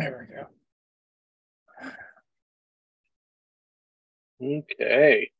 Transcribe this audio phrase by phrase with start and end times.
[0.00, 0.46] There we go.
[4.42, 5.30] Okay.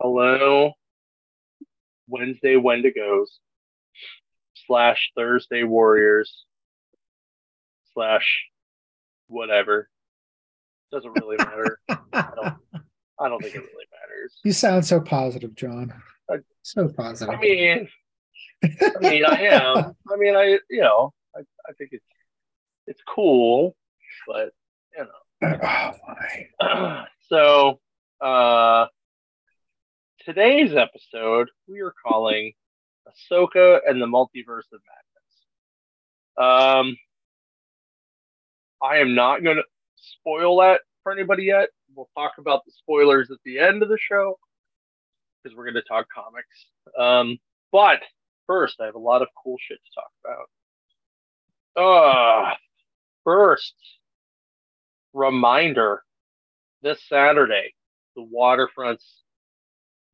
[0.00, 0.72] Hello,
[2.06, 3.26] Wednesday Wendigos
[4.66, 6.44] slash Thursday Warriors
[7.94, 8.44] slash
[9.26, 9.88] whatever.
[10.92, 11.80] Doesn't really matter.
[11.88, 12.54] I don't.
[13.18, 14.38] I don't think it really matters.
[14.44, 15.92] You sound so positive, Jon.
[16.30, 17.34] I, so positive.
[17.34, 17.88] I mean,
[18.62, 18.68] I
[19.00, 19.96] mean, I am.
[20.08, 22.04] I mean, I you know, I, I think it's
[22.86, 23.76] it's cool,
[24.26, 24.52] but
[24.96, 25.10] you know.
[25.64, 25.92] Oh
[26.60, 27.04] my.
[27.28, 27.80] so,
[28.20, 28.86] uh,
[30.24, 32.52] today's episode we are calling
[33.08, 35.16] Ahsoka and the Multiverse of Madness.
[36.38, 36.96] Um,
[38.80, 39.64] I am not going to
[39.96, 41.70] spoil that for anybody yet.
[41.94, 44.38] We'll talk about the spoilers at the end of the show
[45.42, 46.66] because we're going to talk comics.
[46.98, 47.38] Um,
[47.70, 48.00] but
[48.46, 50.48] first, I have a lot of cool shit to talk about.
[51.74, 52.54] Uh,
[53.24, 53.74] first,
[55.12, 56.02] reminder
[56.82, 57.74] this Saturday,
[58.16, 59.06] the Waterfront's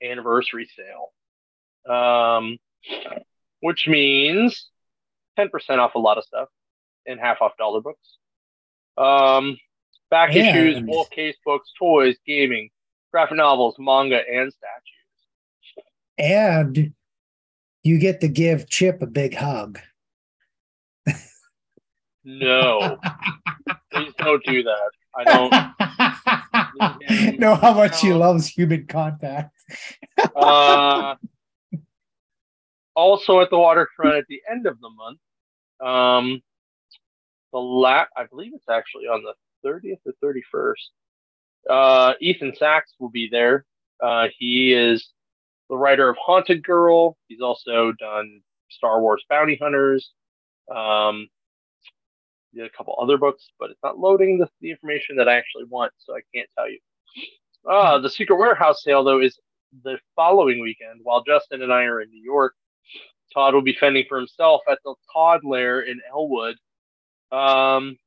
[0.02, 2.58] anniversary sale, um,
[3.60, 4.68] which means
[5.38, 6.48] 10% off a lot of stuff
[7.06, 8.16] and half off dollar books.
[8.96, 9.56] Um,
[10.10, 12.70] back issues, wolf case books, toys, gaming,
[13.12, 15.84] graphic novels, manga, and statues.
[16.18, 16.92] And
[17.82, 19.78] you get to give Chip a big hug.
[22.24, 22.98] No,
[23.92, 24.90] please don't do that.
[25.16, 25.50] I don't
[27.40, 29.54] know how much he loves human contact.
[30.36, 31.14] uh,
[32.94, 35.18] also at the waterfront at the end of the month,
[35.80, 36.42] um,
[37.52, 39.34] the la- I believe it's actually on the
[39.68, 40.88] 30th or 31st.
[41.68, 43.64] Uh, Ethan Sacks will be there.
[44.02, 45.08] Uh, he is
[45.68, 47.16] the writer of Haunted Girl.
[47.28, 50.10] He's also done Star Wars Bounty Hunters.
[50.74, 51.28] Um,
[52.58, 55.64] did a couple other books, but it's not loading the, the information that I actually
[55.64, 56.78] want, so I can't tell you.
[57.68, 59.38] Uh, the Secret Warehouse sale, though, is
[59.84, 61.00] the following weekend.
[61.02, 62.54] While Justin and I are in New York,
[63.32, 66.56] Todd will be fending for himself at the Todd Lair in Elwood.
[67.30, 67.98] Um,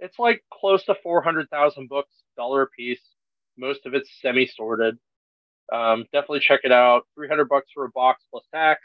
[0.00, 3.00] it's like close to 400,000 books, dollar a piece.
[3.56, 4.98] Most of it's semi sorted.
[5.72, 7.06] Um, definitely check it out.
[7.14, 8.80] 300 bucks for a box plus tax.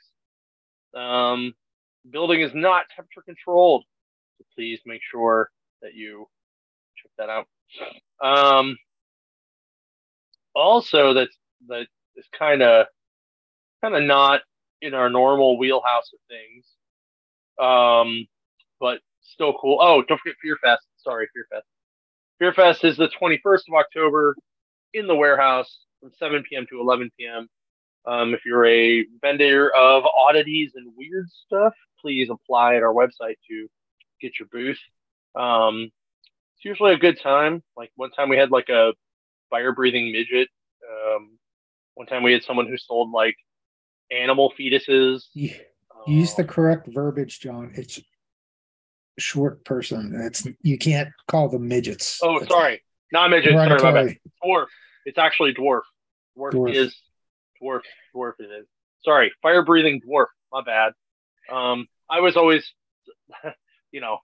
[0.95, 1.53] Um,
[2.09, 3.83] building is not temperature controlled,
[4.39, 5.49] so please make sure
[5.81, 6.27] that you
[6.97, 7.47] check that out.
[8.21, 8.77] Um,
[10.55, 11.35] also, that's
[11.67, 12.87] that is kind of
[13.81, 14.41] kind of not
[14.81, 16.65] in our normal wheelhouse of things.
[17.59, 18.27] Um,
[18.79, 19.77] but still cool.
[19.81, 20.87] Oh, don't forget Fear Fest.
[20.97, 21.65] Sorry, Fear Fest.
[22.39, 24.35] Fear Fest is the 21st of October
[24.93, 26.65] in the warehouse from 7 p.m.
[26.69, 27.47] to 11 p.m.
[28.05, 33.35] Um, if you're a vendor of oddities and weird stuff, please apply at our website
[33.49, 33.67] to
[34.21, 34.79] get your booth.
[35.35, 35.91] Um,
[36.55, 37.63] it's usually a good time.
[37.77, 38.93] Like one time we had like a
[39.49, 40.49] fire breathing midget.
[40.89, 41.37] Um,
[41.95, 43.35] one time we had someone who sold like
[44.11, 45.25] animal fetuses.
[45.33, 45.51] You,
[46.07, 47.71] use the um, correct verbiage, Jon.
[47.75, 48.01] It's
[49.17, 50.13] short person.
[50.15, 52.19] It's you can't call them midgets.
[52.23, 52.81] Oh, sorry,
[53.11, 53.53] not midget.
[53.53, 54.17] Sorry, my bad.
[54.43, 54.67] Dwarf.
[55.05, 55.81] It's actually dwarf.
[56.37, 56.75] Dwarf, dwarf.
[56.75, 56.95] is
[57.61, 57.81] dwarf.
[58.15, 58.67] Dwarf it is.
[59.03, 60.27] Sorry, fire breathing dwarf.
[60.51, 60.93] My bad.
[61.51, 62.71] Um, I was always,
[63.91, 64.17] you know,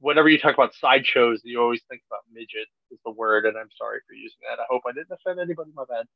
[0.00, 3.68] whenever you talk about sideshows, you always think about midget is the word, and I'm
[3.76, 4.60] sorry for using that.
[4.60, 5.70] I hope I didn't offend anybody.
[5.74, 6.06] My bad.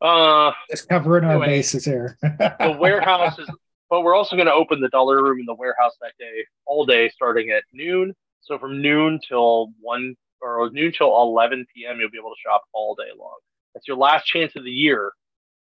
[0.00, 2.16] Uh, just covering anyway, our bases here.
[2.22, 3.48] the warehouse is
[3.90, 6.86] but we're also going to open the dollar room in the warehouse that day, all
[6.86, 8.14] day, starting at noon.
[8.40, 12.62] So from noon till one or noon till 11 p.m., you'll be able to shop
[12.72, 13.36] all day long.
[13.74, 15.12] That's your last chance of the year.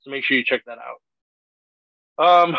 [0.02, 2.24] So make sure you check that out.
[2.24, 2.56] Um,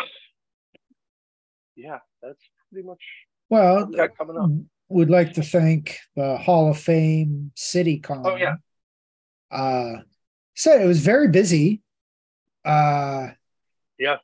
[1.75, 2.39] yeah, that's
[2.71, 3.01] pretty much
[3.49, 4.49] well coming up.
[4.89, 8.21] Would like to thank the Hall of Fame City Con.
[8.25, 8.55] Oh yeah.
[9.49, 10.01] Uh,
[10.55, 11.81] so it was very busy.
[12.65, 13.29] Uh,
[13.97, 14.17] yeah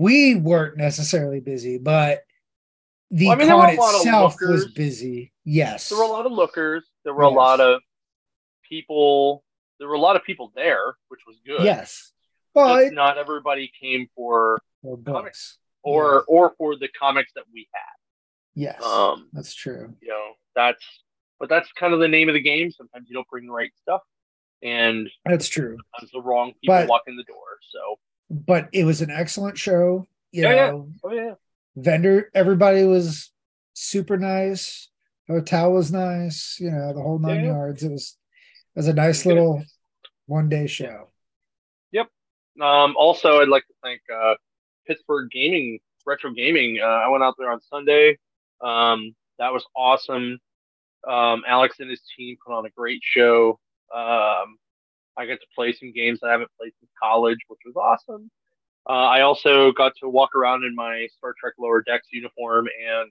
[0.00, 2.22] we weren't necessarily busy, but
[3.10, 5.30] the well, I mean, con itself was busy.
[5.44, 6.88] Yes, there were a lot of lookers.
[7.04, 7.32] There were yes.
[7.32, 7.82] a lot of
[8.66, 9.44] people.
[9.78, 11.64] There were a lot of people there, which was good.
[11.64, 12.12] Yes,
[12.54, 14.58] but not everybody came for
[15.04, 17.80] comics or or for the comics that we had.
[18.54, 19.94] Yes, um, that's true.
[20.00, 20.84] You know, that's
[21.38, 22.70] but that's kind of the name of the game.
[22.70, 24.02] Sometimes you don't bring the right stuff,
[24.62, 25.76] and that's true.
[25.94, 27.36] Sometimes the wrong people but, walk in the door.
[27.70, 27.98] So
[28.30, 30.06] but it was an excellent show.
[30.32, 31.00] You yeah, know, yeah.
[31.04, 31.34] Oh yeah.
[31.76, 33.32] Vendor, everybody was
[33.74, 34.88] super nice.
[35.28, 36.56] Hotel was nice.
[36.60, 37.82] You know, the whole nine yeah, yards.
[37.82, 38.16] It was
[38.74, 39.64] it was a nice little
[40.26, 41.08] one day show.
[41.92, 42.08] Yep.
[42.60, 44.34] Um, also, I'd like to thank uh,
[44.90, 46.80] Pittsburgh Gaming Retro Gaming.
[46.82, 48.18] Uh, I went out there on Sunday.
[48.60, 50.38] Um, that was awesome.
[51.06, 53.58] Um, Alex and his team put on a great show.
[53.94, 54.58] Um,
[55.16, 58.30] I got to play some games I haven't played since college, which was awesome.
[58.88, 63.10] Uh, I also got to walk around in my Star Trek Lower Decks uniform and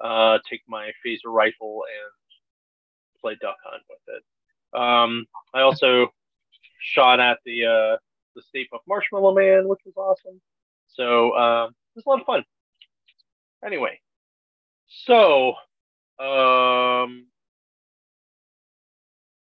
[0.00, 4.78] uh, take my phaser rifle and play duck hunt with it.
[4.78, 6.08] Um, I also
[6.80, 7.96] shot at the uh,
[8.34, 10.40] the Stay Puft Marshmallow Man, which was awesome.
[10.94, 12.44] So uh, it was a lot of fun.
[13.64, 14.00] Anyway,
[15.04, 15.50] so
[16.18, 17.26] um,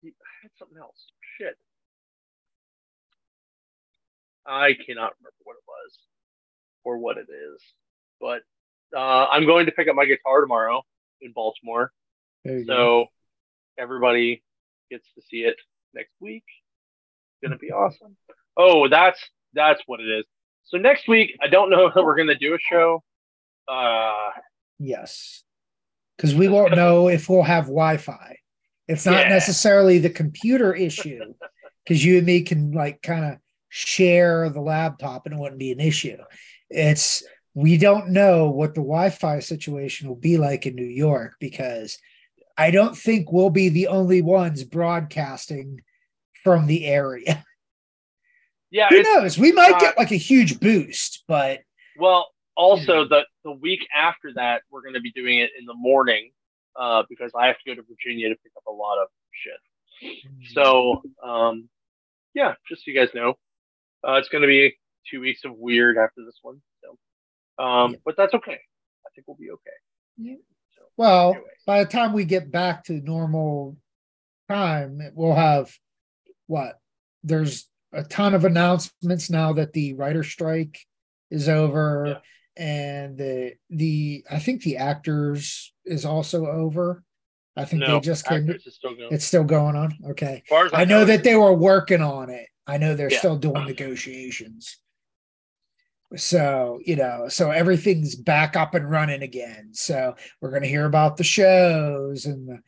[0.03, 0.97] I had something else.
[1.37, 1.57] Shit.
[4.45, 5.97] I cannot remember what it was
[6.83, 7.61] or what it is,
[8.19, 8.41] but
[8.95, 10.83] uh, I'm going to pick up my guitar tomorrow
[11.21, 11.91] in Baltimore.
[12.45, 13.05] So go.
[13.77, 14.43] everybody
[14.89, 15.57] gets to see it
[15.93, 16.43] next week.
[16.47, 18.17] It's gonna be awesome.
[18.57, 19.19] Oh, that's
[19.53, 20.25] that's what it is.
[20.65, 23.03] So next week, I don't know if we're gonna do a show.
[23.67, 24.31] Uh,
[24.79, 25.43] yes,
[26.15, 28.37] because we won't know if we'll have Wi-Fi.
[28.87, 29.29] It's not yeah.
[29.29, 31.33] necessarily the computer issue,
[31.83, 33.37] because you and me can like kind of
[33.69, 36.17] share the laptop and it wouldn't be an issue.
[36.69, 37.23] It's
[37.53, 41.97] we don't know what the Wi-Fi situation will be like in New York because
[42.57, 45.81] I don't think we'll be the only ones broadcasting
[46.43, 47.43] from the area.
[48.71, 49.37] Yeah, who knows?
[49.37, 51.59] We might uh, get like a huge boost, but
[51.97, 55.73] well, also the the week after that, we're going to be doing it in the
[55.73, 56.31] morning
[56.79, 60.09] uh, because I have to go to Virginia to pick up a lot of shit.
[60.23, 60.53] Mm.
[60.53, 61.69] So, um,
[62.33, 63.35] yeah, just so you guys know,
[64.07, 64.77] uh, it's going to be
[65.09, 66.61] two weeks of weird after this one.
[66.81, 67.97] So, um, yeah.
[68.05, 68.59] but that's okay.
[69.05, 69.71] I think we'll be okay.
[70.17, 70.35] Yeah.
[70.75, 71.49] So, well, anyway.
[71.65, 73.77] by the time we get back to normal
[74.49, 75.71] time, we'll have
[76.47, 76.79] what?
[77.23, 80.79] There's a ton of announcements now that the writer strike
[81.29, 82.05] is over.
[82.07, 82.19] Yeah
[82.57, 87.03] and the the I think the actors is also over.
[87.55, 88.53] I think no, they just came.
[88.69, 89.97] Still it's still going on.
[90.11, 90.43] Okay.
[90.51, 92.47] I, I, know, know that they were working on it.
[92.65, 93.19] I know they're yeah.
[93.19, 94.77] still doing negotiations.
[96.15, 99.69] So, you know, so everything's back up and running again.
[99.73, 102.59] So we're going to hear about the shows and the,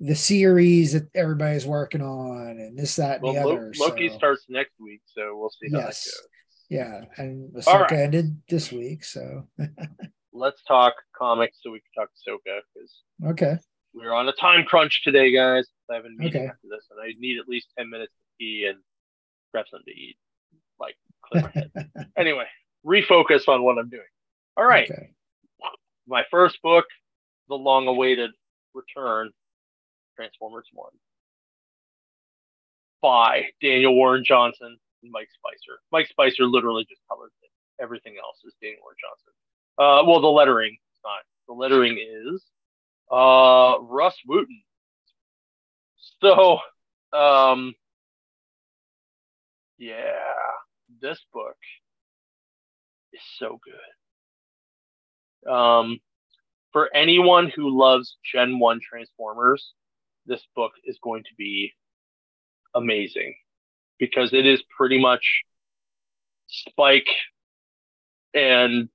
[0.00, 3.72] the series that everybody's working on and this, that, and well, the other.
[3.78, 4.16] Loki so.
[4.16, 5.00] starts next week.
[5.06, 6.04] So we'll see how yes.
[6.04, 6.28] that goes.
[6.70, 7.92] Yeah, and Ahsoka right.
[7.92, 9.48] ended this week, so
[10.34, 13.02] let's talk comics so we can talk Ahsoka because
[13.32, 13.58] okay,
[13.94, 15.66] we're on a time crunch today, guys.
[15.90, 16.50] I have a meeting okay.
[16.50, 18.78] after this, and I need at least ten minutes to pee and
[19.52, 20.16] grab something to eat,
[20.78, 20.94] like
[21.24, 21.90] clear my head.
[22.18, 22.46] anyway,
[22.86, 24.02] refocus on what I'm doing.
[24.58, 25.10] All right, okay.
[26.06, 26.84] my first book,
[27.48, 28.30] the long-awaited
[28.74, 29.30] return,
[30.18, 30.90] Transformers One,
[33.00, 35.78] by Daniel Warren Johnson and Mike Spicer.
[35.92, 37.50] Mike Spicer literally just colored it.
[37.80, 39.32] Everything else is Daniel Warren Johnson.
[39.78, 41.20] Uh, well, the lettering is not.
[41.46, 42.42] The lettering is
[43.12, 44.62] uh, Rus Wooton.
[46.20, 46.58] So,
[47.16, 47.74] um,
[49.78, 50.18] yeah,
[51.00, 51.56] this book
[53.12, 55.50] is so good.
[55.52, 56.00] Um,
[56.72, 59.74] for anyone who loves Gen 1 Transformers,
[60.28, 61.72] this book is going to be
[62.74, 63.34] amazing
[63.98, 65.42] because it is pretty much
[66.46, 67.08] Spike
[68.34, 68.88] and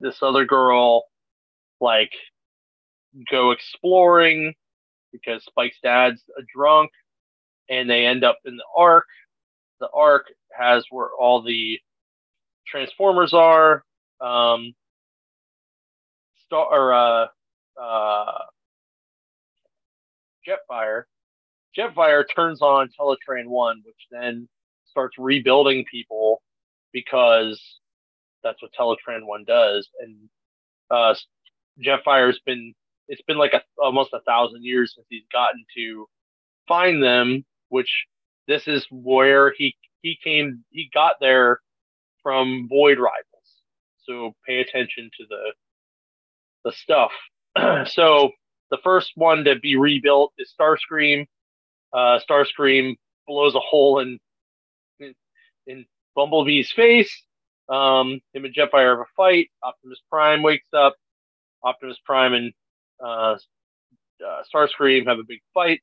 [0.00, 1.04] this other girl
[1.80, 2.12] like
[3.30, 4.54] go exploring
[5.12, 6.90] because Spike's dad's a drunk
[7.68, 9.06] and they end up in the Ark.
[9.80, 11.78] The Ark has where all the
[12.66, 13.84] Transformers are.
[14.20, 14.74] Um,
[16.46, 17.26] Star or uh,
[17.80, 18.38] uh,
[20.46, 21.04] Jetfire
[21.76, 24.48] Jetfire turns on Teletran 1, which then
[24.86, 26.42] starts rebuilding people
[26.92, 27.60] because
[28.42, 29.88] that's what Teletran 1 does.
[30.00, 30.16] And
[30.90, 31.14] uh,
[31.84, 32.74] Jetfire's been,
[33.08, 36.06] it's been like a, almost a thousand years since he's gotten to
[36.66, 38.06] find them, which
[38.48, 41.60] this is where he, he came, he got there
[42.22, 43.24] from Void Rivals.
[44.04, 45.52] So pay attention to the,
[46.64, 47.10] the stuff.
[47.90, 48.30] so
[48.70, 51.26] the first one to be rebuilt is Starscream
[51.92, 52.96] uh, Starscream
[53.26, 54.18] blows a hole in,
[55.00, 55.14] in,
[55.66, 57.24] in Bumblebee's face.
[57.68, 59.50] Um, him and Jetfire have a fight.
[59.62, 60.94] Optimus Prime wakes up.
[61.64, 62.52] Optimus Prime and
[63.02, 63.36] uh,
[64.24, 65.80] uh, Starscream have a big fight.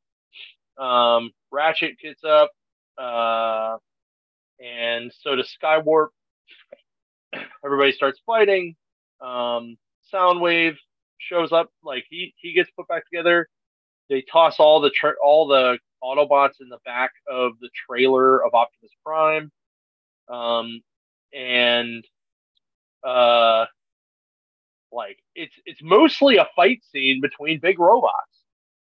[0.78, 2.52] Um, Ratchet gets up,
[2.98, 3.78] uh,
[4.64, 6.08] and so does Skywarp.
[7.66, 8.76] Everybody starts fighting.
[9.20, 9.78] Um,
[10.14, 10.76] Soundwave
[11.30, 13.50] shows up, like he he gets put back together.
[14.10, 18.54] They toss all the tra- all the Autobots in the back of the trailer of
[18.56, 19.52] Optimus Prime.
[20.30, 20.82] Um,
[21.34, 22.06] and
[23.06, 23.66] uh,
[24.92, 28.14] Like it's it's mostly a fight scene between big robots,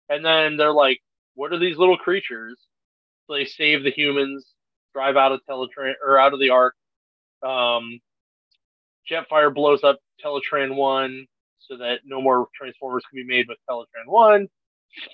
[0.10, 1.02] and then they're like,
[1.36, 2.60] "What are these little creatures?"
[3.28, 4.46] So they save the humans,
[4.94, 6.76] drive out of Teletran or out of the ark.
[7.44, 8.00] Um,
[9.10, 11.28] Jetfire blows up Teletran One
[11.68, 14.48] so that no more Transformers can be made with Teletran One.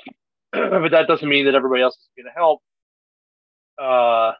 [0.51, 2.61] but that doesn't mean that everybody else is going to help.
[3.77, 4.33] Uh,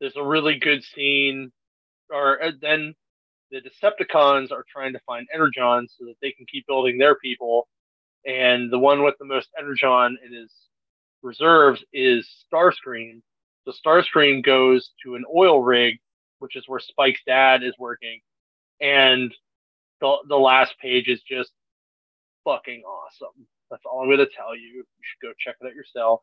[0.00, 1.50] there's a really good scene,
[2.10, 2.94] or uh, then
[3.50, 7.68] the Decepticons are trying to find Energon so that they can keep building their people.
[8.26, 10.52] And the one with the most Energon in his
[11.22, 13.22] reserves is Starscream.
[13.64, 15.96] So Starscream goes to an oil rig,
[16.38, 18.20] which is where Spike's dad is working.
[18.80, 19.34] And
[20.00, 21.50] the, the last page is just
[22.44, 23.46] fucking awesome.
[23.70, 24.66] That's all I'm going to tell you.
[24.66, 26.20] You should go check it out yourself.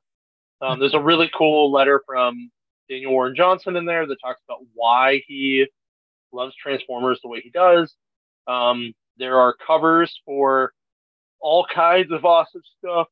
[0.62, 2.50] Um, there's a really cool letter from
[2.89, 5.65] Daniel Warren Johnson in there that talks about why he
[6.32, 7.94] loves Transformers the way he does.
[8.48, 10.74] Um, there are covers for
[11.39, 13.08] all kinds of awesome stuff,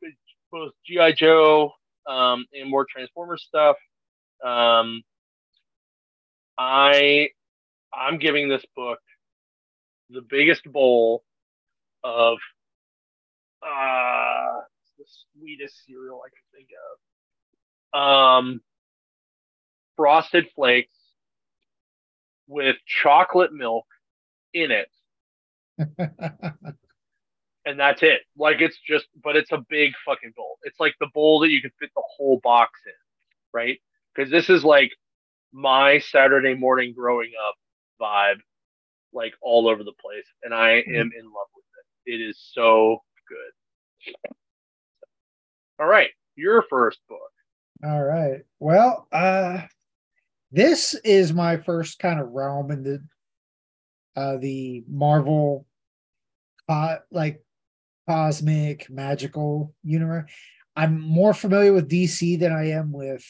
[0.51, 1.71] both GI Joe
[2.07, 3.75] um, and more Transformers stuff.
[4.43, 5.03] Um,
[6.57, 7.29] I
[7.93, 8.99] I'm giving this book
[10.09, 11.23] the biggest bowl
[12.03, 12.37] of
[13.61, 14.59] uh
[14.97, 16.69] the sweetest cereal I can think
[17.93, 17.99] of.
[17.99, 18.61] Um
[19.95, 20.93] frosted flakes
[22.47, 23.85] with chocolate milk
[24.53, 24.89] in it.
[27.65, 28.21] and that's it.
[28.37, 30.57] Like it's just but it's a big fucking bowl.
[30.63, 32.93] It's like the bowl that you can fit the whole box in,
[33.53, 33.79] right?
[34.13, 34.91] Because this is like
[35.51, 37.55] my Saturday morning growing up
[38.01, 38.41] vibe
[39.13, 40.95] like all over the place, and I mm-hmm.
[40.95, 41.65] am in love with
[42.05, 42.13] it.
[42.13, 44.33] It is so good.
[45.79, 47.19] All right, your first book.
[47.83, 48.41] All right.
[48.59, 49.61] Well, uh
[50.51, 53.03] this is my first kind of realm in the
[54.15, 55.65] uh the Marvel
[56.69, 57.43] uh like
[58.07, 60.31] cosmic magical universe.
[60.75, 63.25] I'm more familiar with DC than I am with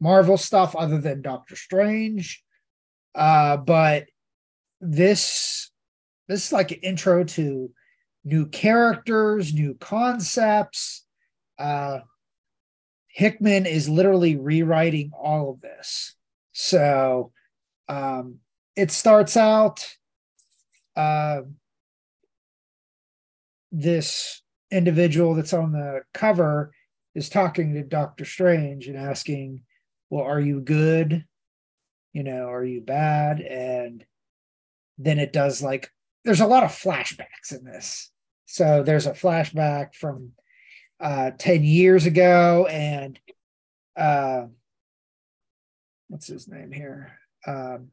[0.00, 2.42] Marvel stuff other than Doctor Strange.
[3.14, 4.06] Uh but
[4.80, 5.70] this
[6.28, 7.70] this is like an intro to
[8.24, 11.04] new characters, new concepts.
[11.58, 12.00] Uh,
[13.08, 16.14] Hickman is literally rewriting all of this.
[16.52, 17.32] So
[17.88, 18.36] um,
[18.76, 19.84] it starts out
[20.94, 21.40] uh,
[23.72, 26.72] this individual that's on the cover
[27.14, 29.62] is talking to Doctor Strange and asking,
[30.10, 31.24] Well, are you good?
[32.12, 33.40] You know, are you bad?
[33.40, 34.04] And
[35.00, 35.90] then it does like
[36.24, 38.10] there's a lot of flashbacks in this.
[38.46, 40.32] So there's a flashback from
[41.00, 43.18] uh 10 years ago and
[43.96, 44.42] uh
[46.08, 47.12] what's his name here?
[47.46, 47.88] Um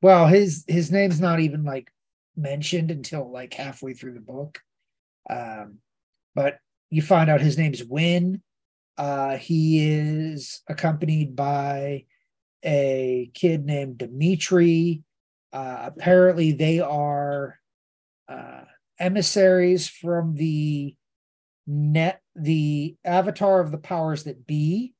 [0.00, 1.92] well his his name's not even like
[2.36, 4.60] mentioned until like halfway through the book.
[5.28, 5.78] Um
[6.34, 6.58] but
[6.90, 8.42] you find out his name's Wyn.
[8.96, 12.04] Uh he is accompanied by
[12.64, 15.02] a kid named Dimitri
[15.52, 17.58] uh, apparently, they are
[18.28, 18.62] uh,
[18.98, 20.94] emissaries from the
[21.66, 24.94] net, the avatar of the powers that be,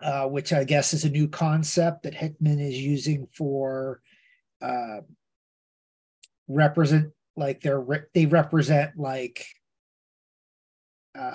[0.00, 4.00] uh, which I guess is a new concept that Hickman is using for
[4.60, 5.00] uh,
[6.48, 9.46] represent like they're they represent like
[11.18, 11.34] uh,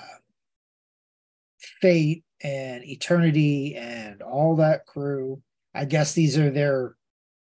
[1.58, 5.42] fate and eternity and all that crew.
[5.74, 6.96] I guess these are their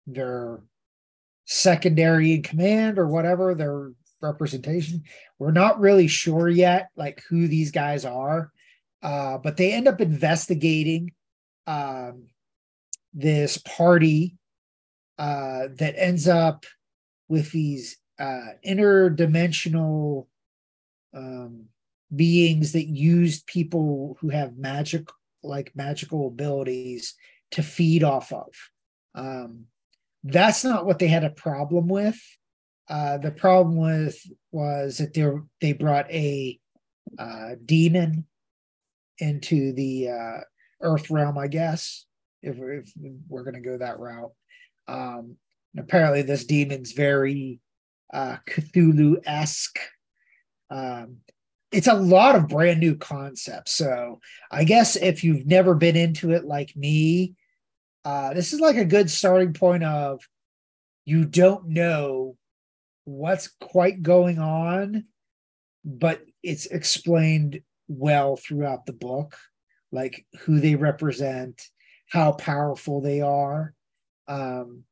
[0.09, 0.61] their
[1.45, 5.05] secondary in command or whatever their representation.
[5.39, 8.53] We're not really sure yet, like who these guys are,
[9.03, 11.13] uh, but they end up investigating
[11.67, 12.25] um,
[13.13, 14.37] this party
[15.19, 16.65] uh, that ends up
[17.29, 20.27] with these uh, interdimensional
[21.15, 21.67] um,
[22.15, 25.09] beings that use people who have magic,
[25.43, 27.15] like magical abilities,
[27.51, 28.49] to feed off of.
[29.15, 29.65] Um,
[30.25, 32.19] that's not what they had a problem with.
[32.89, 34.19] Uh, the problem with
[34.51, 35.27] was that they
[35.61, 36.59] they brought a
[37.19, 38.27] uh, demon
[39.19, 40.41] into the uh,
[40.81, 42.07] Earth realm, I guess,
[42.43, 42.93] if, if
[43.29, 44.33] we're going to go that route.
[44.87, 45.37] Um,
[45.77, 47.61] apparently, this demon's very
[48.13, 49.79] uh, Cthulhu esque.
[50.71, 51.19] Um,
[51.71, 53.73] it's a lot of brand new concepts.
[53.73, 54.21] So
[54.51, 57.35] I guess if you've never been into it like me,
[58.05, 60.21] uh, this is like a good starting point of
[61.05, 62.37] you don't know
[63.05, 65.05] what's quite going on,
[65.85, 69.37] but it's explained well throughout the book,
[69.91, 71.63] like who they represent,
[72.09, 73.75] how powerful they are.
[74.27, 74.85] Um,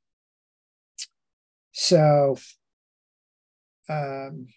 [1.73, 2.39] so
[3.89, 4.49] um,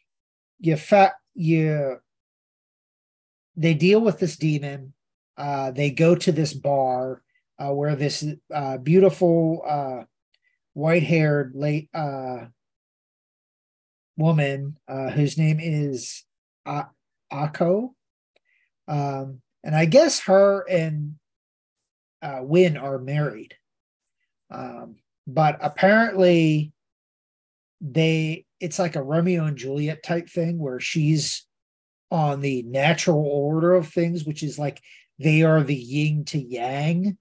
[0.60, 1.98] you fa- you
[3.58, 4.94] they deal with this demon.
[5.38, 7.22] Uh, they go to this bar
[7.60, 10.04] uh, where this uh, beautiful uh,
[10.74, 12.46] white-haired late uh,
[14.18, 16.24] woman uh, whose name is
[16.66, 16.88] A-
[17.32, 17.90] Aiko,
[18.88, 21.16] um, and I guess her and
[22.22, 23.56] uh, Wyn are married.
[24.52, 24.96] Um,
[25.28, 26.74] but apparently,
[27.82, 31.46] they it's like a Romeo and Juliet type thing where she's
[32.12, 34.82] on the natural order of things, which is like
[35.18, 37.18] they are the yin to yang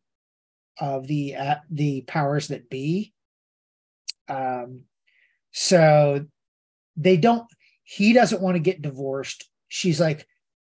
[0.81, 3.13] of the uh, the powers that be.
[4.29, 4.83] Um,
[5.53, 6.27] so
[6.97, 7.47] they don't.
[7.85, 9.49] He doesn't want to get divorced.
[9.69, 10.27] She's like,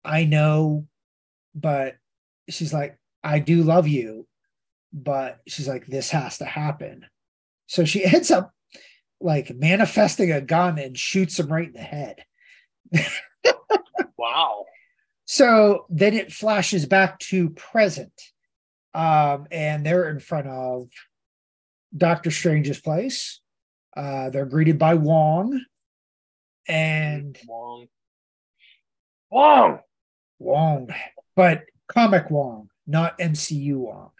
[0.04, 0.86] I know,
[1.54, 1.96] but
[2.48, 4.26] she's like, I do love you,
[4.92, 7.06] but she's like, this has to happen.
[7.66, 8.52] So she ends up
[9.20, 12.25] like manifesting a gun and shoots him right in the head.
[14.18, 14.66] wow.
[15.25, 18.12] So then it flashes back to present.
[18.96, 20.88] Um, and they're in front of
[21.96, 23.40] Doctor Strange's place.
[23.96, 25.60] Uh, they're greeted by Wong
[26.66, 27.88] and Wong.
[29.30, 29.78] Wong.
[30.38, 30.88] Wong,
[31.34, 34.10] but comic Wong, not MCU Wong.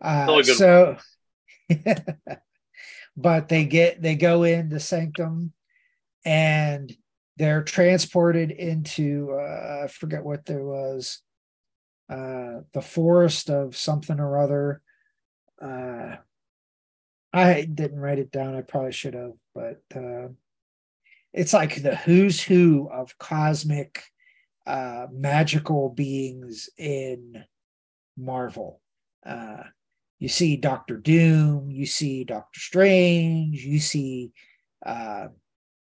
[0.00, 0.96] Uh, so,
[3.16, 5.52] but they get they go in the sanctum,
[6.24, 6.94] and
[7.36, 11.20] they're transported into uh, I forget what there was,
[12.10, 14.82] uh, the forest of something or other.
[15.62, 16.16] Uh,
[17.32, 18.56] I didn't write it down.
[18.56, 20.28] I probably should have, but uh,
[21.32, 24.02] it's like the who's who of cosmic
[24.66, 27.44] uh, magical beings in
[28.16, 28.80] Marvel.
[29.24, 29.62] Uh,
[30.18, 34.32] you see Doctor Doom, you see Doctor Strange, you see
[34.84, 35.28] uh,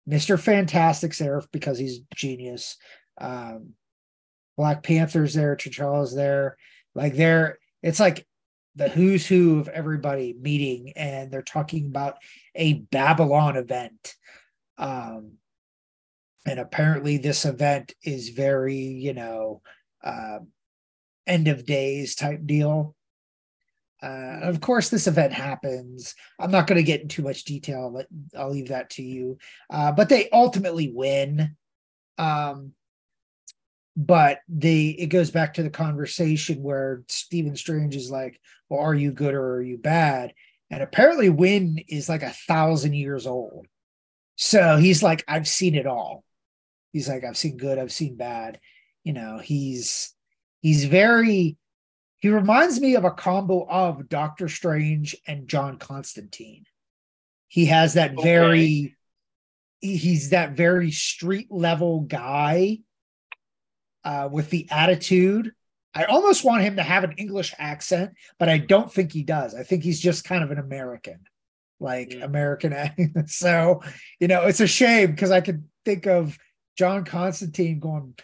[0.08, 0.38] Mr.
[0.38, 2.76] Fantastic's there because he's genius.
[3.20, 3.74] Um,
[4.60, 6.58] Black Panther's there, T'Challa's there.
[6.94, 8.26] Like they're it's like
[8.75, 12.16] the who's who of everybody meeting and they're talking about
[12.54, 14.16] a Babylon event.
[14.76, 15.38] Um,
[16.44, 19.62] and apparently this event is very, you know,
[20.04, 20.40] uh,
[21.26, 22.94] end of days type deal.
[24.02, 26.14] Uh, of course, this event happens.
[26.38, 27.90] I'm not going to get into too much detail.
[27.90, 29.38] But I'll leave that to you.
[29.70, 31.56] Uh, but they ultimately win.
[32.18, 32.75] Um,
[33.96, 38.94] but they it goes back to the conversation where Stephen Strange is like, "Well, are
[38.94, 40.32] you good or are you bad?"
[40.70, 43.66] And apparently, Wyn is like a thousand years old.
[44.36, 46.24] So he's like, "I've seen it all."
[46.92, 48.60] He's like, "I've seen good, I've seen bad."
[49.04, 50.14] You know, he's
[50.60, 51.56] he's very
[52.20, 56.64] he reminds me of a combo of Doctor Strange and John Constantine.
[57.48, 58.22] He has that okay.
[58.22, 58.96] very
[59.80, 62.80] he's that very street level guy
[64.04, 65.52] uh, with the attitude.
[65.95, 69.54] I almost want him to have an English accent, but I don't think he does.
[69.54, 71.21] I think he's just kind of an American,
[71.80, 72.23] like mm.
[72.23, 73.25] American.
[73.26, 73.82] so,
[74.21, 76.39] you know, it's a shame because I could think of
[76.78, 78.15] John Constantine going,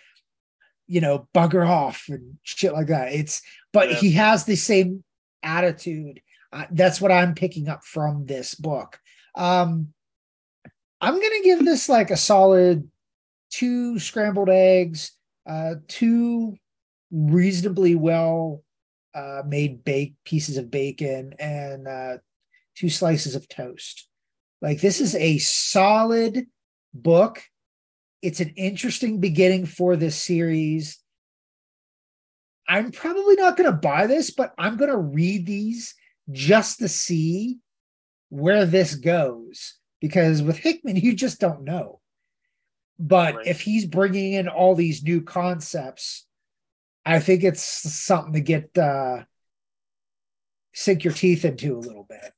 [0.86, 3.12] you know, bugger off and shit like that.
[3.12, 3.96] It's, but yeah.
[3.96, 5.02] he has the same
[5.42, 6.20] attitude.
[6.52, 9.00] Uh, that's what I'm picking up from this book.
[9.34, 9.92] Um,
[11.00, 12.88] I'm gonna give this like a solid
[13.50, 15.12] two scrambled eggs,
[15.46, 16.56] uh, two
[17.10, 18.62] reasonably well
[19.14, 22.18] uh, made baked pieces of bacon, and uh,
[22.76, 24.08] two slices of toast.
[24.60, 26.46] Like this is a solid
[26.94, 27.42] book
[28.26, 30.98] it's an interesting beginning for this series.
[32.68, 35.94] I'm probably not going to buy this, but I'm going to read these
[36.32, 37.58] just to see
[38.28, 42.00] where this goes because with Hickman, you just don't know.
[42.98, 43.46] But right.
[43.46, 46.26] if he's bringing in all these new concepts,
[47.04, 49.24] I think it's something to get uh,
[50.74, 52.32] sink your teeth into a little bit.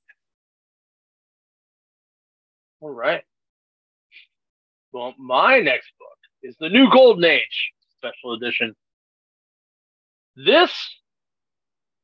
[2.80, 3.22] All right.
[4.92, 8.74] Well, my next book is The New Golden Age Special Edition.
[10.36, 10.72] This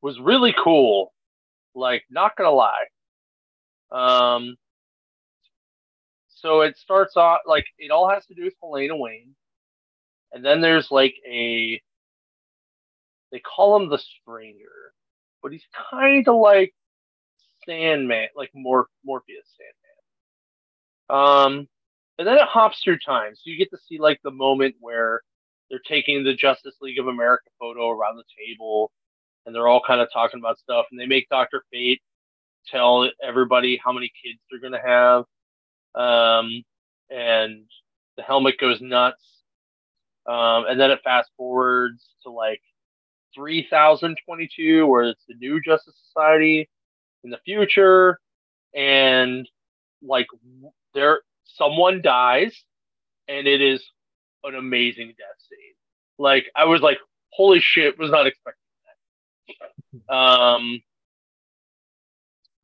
[0.01, 1.13] was really cool.
[1.73, 2.85] Like, not gonna lie.
[3.91, 4.55] Um,
[6.35, 9.35] so it starts off like it all has to do with Helena Wayne,
[10.31, 11.81] and then there's like a
[13.31, 14.93] they call him the Stranger,
[15.41, 16.73] but he's kind of like
[17.65, 19.45] Sandman, like Mor- Morpheus
[21.09, 21.55] Sandman.
[21.57, 21.67] Um,
[22.17, 23.35] and then it hops through time.
[23.35, 25.21] So you get to see like the moment where
[25.69, 28.91] they're taking the Justice League of America photo around the table
[29.45, 31.63] and they're all kind of talking about stuff and they make Dr.
[31.71, 32.01] Fate
[32.67, 35.25] tell everybody how many kids they're to have.
[35.95, 36.63] Um,
[37.09, 37.65] and
[38.17, 39.23] the helmet goes nuts.
[40.27, 42.61] Um, and then it fast forwards to like
[43.35, 46.69] 3022, where it's the new Justice Society
[47.23, 48.19] in the future,
[48.73, 49.47] and
[50.01, 50.27] like
[50.93, 52.63] there someone dies,
[53.27, 53.83] and it is
[54.43, 55.75] an amazing death scene.
[56.17, 56.97] Like I was like,
[57.29, 60.13] holy shit, was not expecting that.
[60.13, 60.81] Um,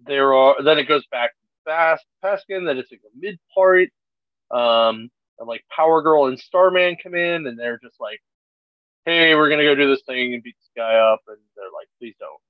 [0.06, 1.32] there are then it goes back
[1.66, 3.90] fast Peskin, that it's like a mid part.
[4.52, 8.22] Um, and like Power Girl and Starman come in, and they're just like,
[9.06, 11.88] "Hey, we're gonna go do this thing and beat this guy up," and they're like,
[12.00, 12.42] "Please don't."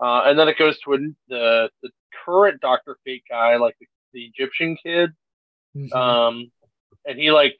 [0.00, 1.90] Uh, and then it goes to a, the the
[2.24, 5.10] current Doctor Fate guy, like the, the Egyptian kid,
[5.76, 5.92] mm-hmm.
[5.96, 6.50] um,
[7.04, 7.56] and he like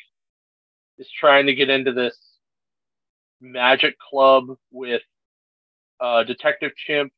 [0.98, 2.16] is trying to get into this
[3.40, 5.02] magic club with
[6.00, 7.12] uh, Detective Chimp,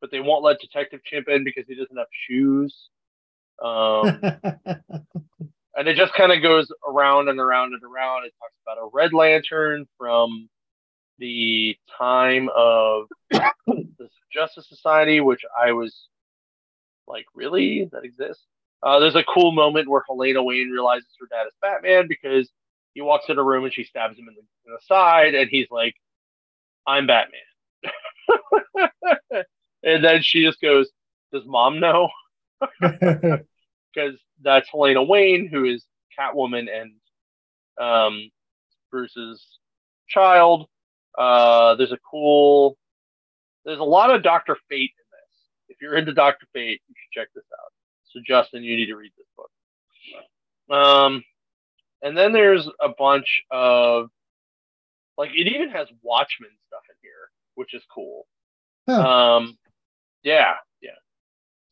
[0.00, 2.88] but they won't let Detective Chimp in because he doesn't have shoes.
[3.62, 4.20] Um,
[5.76, 8.24] and it just kind of goes around and around and around.
[8.24, 10.48] It talks about a Red Lantern from
[11.18, 16.08] the time of the Justice Society, which I was
[17.06, 17.88] like, really?
[17.92, 18.44] That exists?
[18.82, 22.48] Uh, there's a cool moment where Helena Wayne realizes her dad is Batman because
[22.94, 25.48] he walks in a room and she stabs him in the, in the side, and
[25.50, 25.94] he's like,
[26.86, 27.40] I'm Batman.
[29.82, 30.88] and then she just goes,
[31.32, 32.08] Does mom know?
[33.94, 35.82] Because that's Helena Wayne, who is
[36.18, 36.92] Catwoman and
[37.80, 38.30] um,
[38.90, 39.42] Bruce's
[40.06, 40.66] child.
[41.16, 42.76] Uh, there's a cool,
[43.64, 45.36] there's a lot of Doctor Fate in this.
[45.70, 47.72] If you're into Doctor Fate, you should check this out.
[48.12, 49.50] So Justin, you need to read this book.
[50.76, 51.24] Um,
[52.02, 54.10] and then there's a bunch of,
[55.16, 58.26] like, it even has Watchmen stuff in here, which is cool.
[58.88, 59.36] Huh.
[59.36, 59.58] Um,
[60.22, 60.75] yeah, yeah.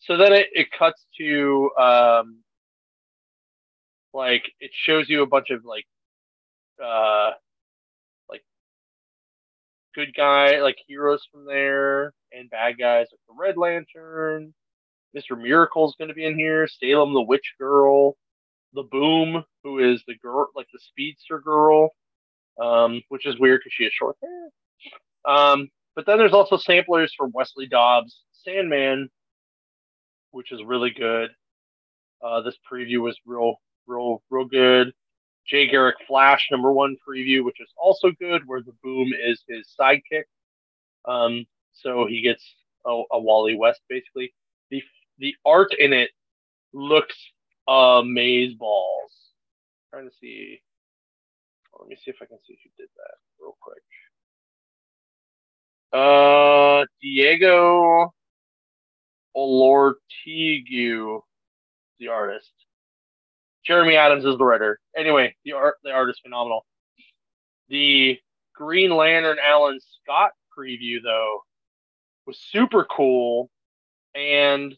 [0.07, 2.38] So then it, it cuts to um,
[4.12, 5.87] like it shows you a bunch of like
[6.83, 7.31] uh
[8.29, 8.43] like
[9.95, 14.53] good guy like heroes from there and bad guys like the Red Lantern.
[15.17, 15.40] Mr.
[15.40, 18.17] Miracle's gonna be in here, Salem the Witch Girl,
[18.75, 21.90] the Boom, who is the girl like the speedster girl.
[22.61, 25.35] Um, which is weird because she has short hair.
[25.35, 29.11] Um, but then there's also samplers from Wesley Dodds' Sandman,
[30.35, 31.31] which is really good.
[32.23, 34.92] Uh, this preview was real, real, real good.
[35.47, 39.75] Jay Garrick Flash number one preview, which is also good, where the boom is his
[39.79, 40.25] sidekick.
[41.05, 42.42] Um, so he gets
[42.87, 44.35] a, a Wally West basically.
[44.70, 44.83] The
[45.18, 46.11] the art in it
[46.73, 47.16] looks
[47.68, 49.12] amaze balls.
[49.90, 50.61] Trying to see.
[51.79, 53.83] Let me see if I can see who did that real quick.
[55.92, 58.12] Uh, Diego
[59.37, 61.20] Olortegui,
[61.99, 62.53] the artist.
[63.64, 64.79] Jeremy Adams is the writer.
[64.97, 66.66] Anyway, the art the art is phenomenal.
[67.68, 68.18] The
[68.55, 71.40] Green Lantern Alan Scott preview though
[72.27, 73.51] was super cool
[74.14, 74.75] and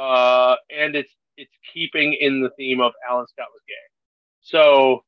[0.00, 3.74] uh and it's it's keeping in the theme of Alan Scott was gay.
[4.42, 5.04] So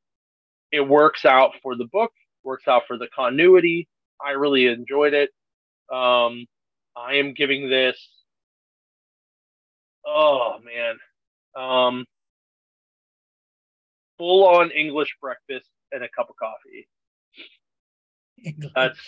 [0.70, 2.12] it works out for the book,
[2.44, 3.88] works out for the continuity.
[4.24, 5.30] I really enjoyed it.
[5.92, 6.46] Um
[6.96, 7.96] I am giving this
[10.06, 10.96] oh man.
[11.54, 12.06] Um,
[14.18, 16.88] full on English breakfast and a cup of coffee.
[18.44, 18.72] English.
[18.74, 18.98] That's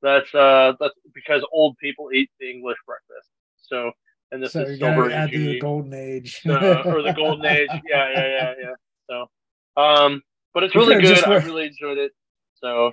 [0.00, 3.28] that's uh that's because old people eat the English breakfast.
[3.56, 3.92] So
[4.30, 7.68] and this so is silver add to the golden age uh, or the golden age.
[7.88, 8.74] Yeah, yeah, yeah, yeah.
[9.08, 10.22] So, um,
[10.52, 11.24] but it's really good.
[11.24, 12.12] I really enjoyed it.
[12.54, 12.92] So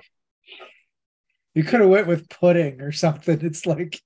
[1.54, 3.40] you could have went with pudding or something.
[3.42, 4.00] It's like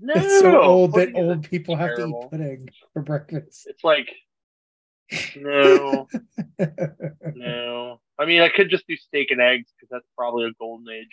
[0.00, 3.66] no, it's so old that old people have to eat pudding for breakfast.
[3.66, 4.08] It's like
[5.36, 6.08] no,
[7.34, 8.00] no.
[8.18, 11.06] I mean, I could just do steak and eggs because that's probably a golden age.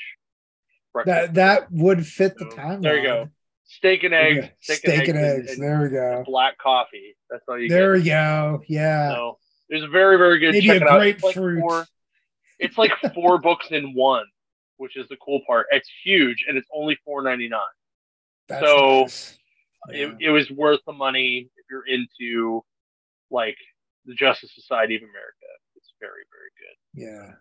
[0.93, 1.33] Breakfast.
[1.33, 2.81] That that would fit the time.
[2.81, 3.29] There you go.
[3.65, 4.47] Steak and eggs.
[4.61, 5.53] Steak, steak and, eggs.
[5.53, 6.23] And, there we go.
[6.25, 7.15] Black coffee.
[7.29, 7.69] That's all you.
[7.69, 8.03] There get.
[8.03, 8.61] we go.
[8.67, 9.09] Yeah.
[9.13, 9.37] So
[9.69, 10.53] it's very very good.
[10.53, 11.87] Maybe Check a grapefruit.
[12.59, 14.25] It's, like it's like four books in one,
[14.77, 15.67] which is the cool part.
[15.71, 17.61] It's huge and it's only four ninety nine.
[18.47, 19.37] That's so nice.
[19.89, 19.97] yeah.
[19.97, 22.63] it, it was worth the money if you're into
[23.29, 23.57] like
[24.05, 25.45] the Justice Society of America.
[25.75, 27.03] It's very, very good.
[27.03, 27.35] Yeah.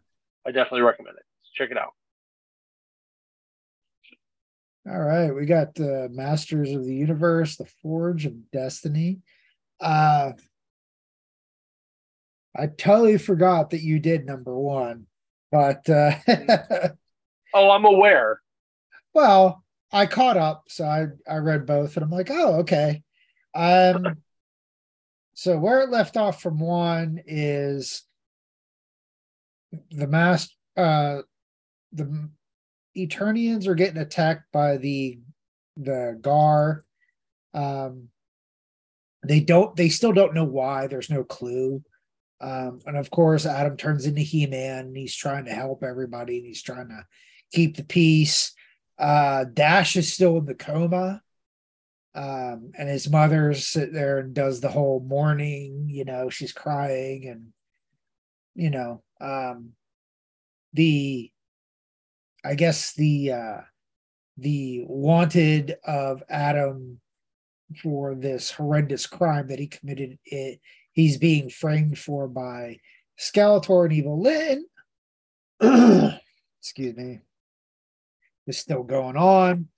[0.46, 1.24] I definitely recommend it.
[1.54, 1.92] Check it out.
[4.88, 5.32] All right.
[5.32, 9.20] We got the Masters of the Universe, the Forge of Destiny.
[9.80, 10.32] Uh
[12.58, 15.06] I totally forgot that you did number one,
[15.52, 16.12] but uh
[17.54, 18.40] oh, I'm aware.
[19.12, 23.02] Well, I caught up, so I I read both, and I'm like, oh, okay.
[23.54, 24.16] Um,
[25.38, 28.04] So where it left off from one is
[29.90, 31.18] the mass uh
[31.92, 32.30] the
[32.96, 35.20] Eternians are getting attacked by the
[35.76, 36.84] the Gar.
[37.52, 38.08] Um
[39.26, 41.82] they don't they still don't know why, there's no clue.
[42.40, 46.46] Um, and of course, Adam turns into He Man he's trying to help everybody and
[46.46, 47.04] he's trying to
[47.52, 48.54] keep the peace.
[48.98, 51.22] Uh, Dash is still in the coma.
[52.14, 57.28] Um, and his mother sit there and does the whole mourning, you know, she's crying
[57.28, 57.52] and,
[58.54, 59.72] you know, um,
[60.72, 61.30] the,
[62.42, 63.60] I guess the, uh,
[64.38, 67.00] the wanted of Adam
[67.82, 70.60] for this horrendous crime that he committed it
[70.96, 72.80] he's being framed for by
[73.20, 74.64] Skeletor and Evil-Lyn.
[76.60, 77.20] Excuse me.
[78.46, 79.68] Is still going on.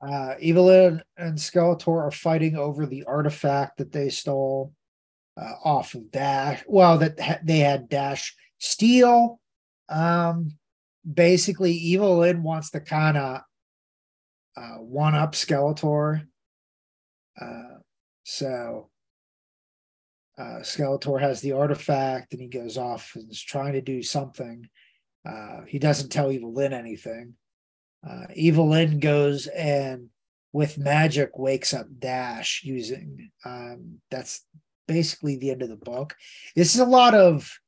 [0.00, 4.72] Uh, Evil-Lyn and Skeletor are fighting over the artifact that they stole
[5.38, 6.64] uh, off of Dash.
[6.66, 9.38] Well, that ha- they had Dash steal.
[9.90, 10.56] Um,
[11.12, 13.42] basically, Evil-Lyn wants to kind of
[14.56, 16.26] uh, one up Skeletor.
[17.38, 17.80] Uh,
[18.24, 18.88] so
[20.38, 24.70] uh, Skeletor has the artifact and he goes off and is trying to do something.
[25.28, 27.34] Uh, he doesn't tell Evil-Lyn anything.
[28.08, 30.08] Uh, Evil-Lyn goes and
[30.52, 34.44] with magic wakes up Dash using um, that's
[34.88, 36.16] basically the end of the book.
[36.56, 37.58] This is a lot of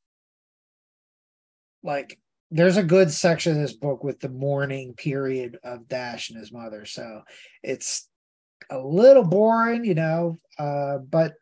[1.82, 2.18] like
[2.50, 6.52] there's a good section of this book with the mourning period of Dash and his
[6.52, 6.84] mother.
[6.84, 7.22] So
[7.62, 8.08] it's
[8.70, 11.34] a little boring, you know, uh, but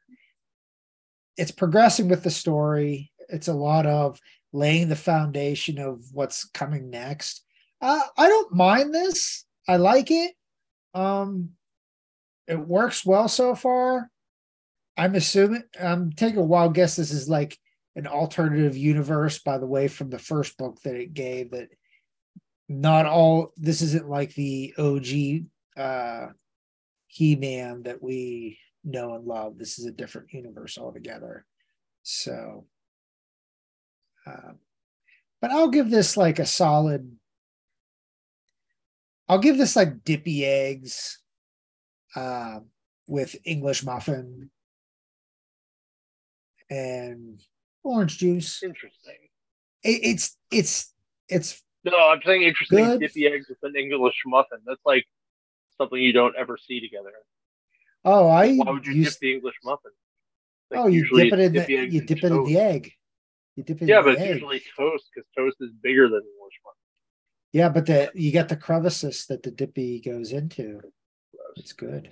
[1.36, 3.10] it's progressing with the story.
[3.28, 4.20] It's a lot of
[4.52, 7.44] laying the foundation of what's coming next.
[7.82, 9.44] I don't mind this.
[9.68, 10.32] I like it.
[10.94, 11.50] Um,
[12.46, 14.10] it works well so far.
[14.96, 16.96] I'm assuming I'm taking a wild guess.
[16.96, 17.56] This is like
[17.96, 21.52] an alternative universe, by the way, from the first book that it gave.
[21.52, 21.68] That
[22.68, 26.32] not all this isn't like the OG uh,
[27.06, 29.58] He Man that we know and love.
[29.58, 31.46] This is a different universe altogether.
[32.02, 32.66] So,
[34.26, 34.52] uh,
[35.40, 37.16] but I'll give this like a solid.
[39.30, 41.20] I'll give this like dippy eggs
[42.16, 42.58] uh,
[43.06, 44.50] with English muffin
[46.68, 47.40] and
[47.84, 48.60] orange juice.
[48.60, 49.14] Interesting.
[49.84, 50.92] It, it's it's
[51.28, 51.62] it's.
[51.84, 53.00] No, I'm saying interesting Good.
[53.02, 54.58] dippy eggs with an English muffin.
[54.66, 55.06] That's like
[55.78, 57.12] something you don't ever see together.
[58.04, 59.92] Oh, I Why would you used, dip the English muffin?
[60.72, 62.92] Like, oh you dip it in dip the, you dip it in the egg.
[63.54, 64.34] You dip it Yeah, in but it's egg.
[64.34, 66.79] usually toast because toast is bigger than English muffin.
[67.52, 70.80] Yeah, but the you got the crevices that the dippy goes into.
[71.56, 72.10] It's good.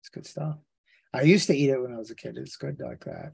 [0.00, 0.56] It's good stuff.
[1.12, 2.36] I used to eat it when I was a kid.
[2.36, 3.32] It's good like that.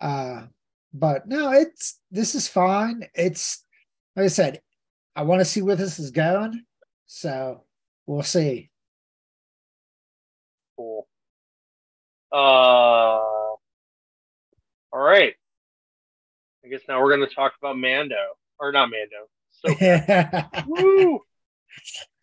[0.00, 0.46] Uh
[0.92, 3.04] but no, it's this is fine.
[3.14, 3.64] It's
[4.14, 4.60] like I said,
[5.16, 6.64] I want to see where this is going.
[7.06, 7.64] So
[8.06, 8.70] we'll see.
[10.76, 11.06] Cool.
[12.32, 13.58] Uh, all
[14.92, 15.34] right.
[16.64, 18.16] I guess now we're going to talk about Mando,
[18.58, 19.28] or not Mando.
[19.66, 21.20] So, woo!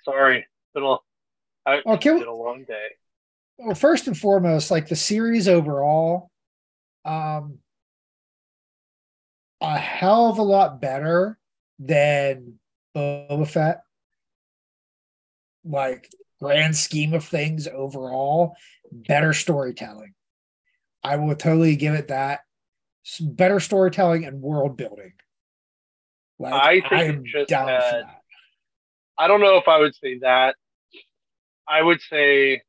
[0.04, 0.95] Sorry, been a,
[1.65, 2.88] I, Oh, can it's we- a long day.
[3.58, 6.30] well, first and foremost, like the series overall,
[7.06, 7.60] um,
[9.62, 11.38] a hell of a lot better
[11.80, 12.60] than
[12.95, 13.82] Boba Fett.
[15.63, 16.10] Like
[16.41, 18.56] grand scheme of things overall,
[18.91, 20.13] better storytelling.
[21.04, 22.41] I will totally give it that.
[23.19, 25.13] Better storytelling and world building.
[26.41, 28.17] Like I think I'm just down for had- that.
[29.17, 30.56] I don't know if I would say that.
[31.67, 32.63] I would say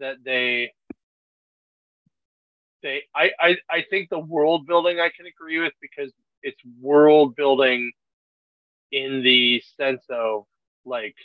[0.00, 0.72] that they
[2.82, 7.34] they I, I I think the world building I can agree with because it's world
[7.36, 7.92] building
[8.92, 10.44] in the sense of
[10.84, 11.16] like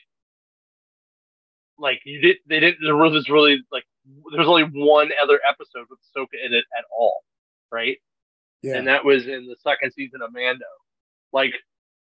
[1.77, 3.83] like you did they didn't there was really like
[4.33, 7.21] there's only one other episode with Ahsoka in it at all,
[7.71, 7.97] right?
[8.61, 8.75] Yeah.
[8.77, 10.65] and that was in the second season of Mando.
[11.31, 11.53] Like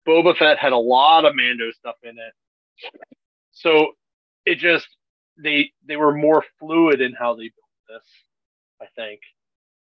[0.06, 2.34] Boba Fett had a lot of Mando stuff in it,
[3.52, 3.92] so
[4.46, 4.88] it just
[5.38, 8.08] they they were more fluid in how they built this,
[8.82, 9.20] I think,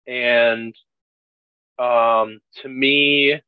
[0.06, 0.74] and
[1.78, 3.40] um, to me,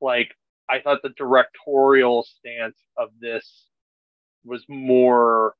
[0.00, 0.34] like
[0.68, 3.66] I thought the directorial stance of this
[4.44, 5.54] was more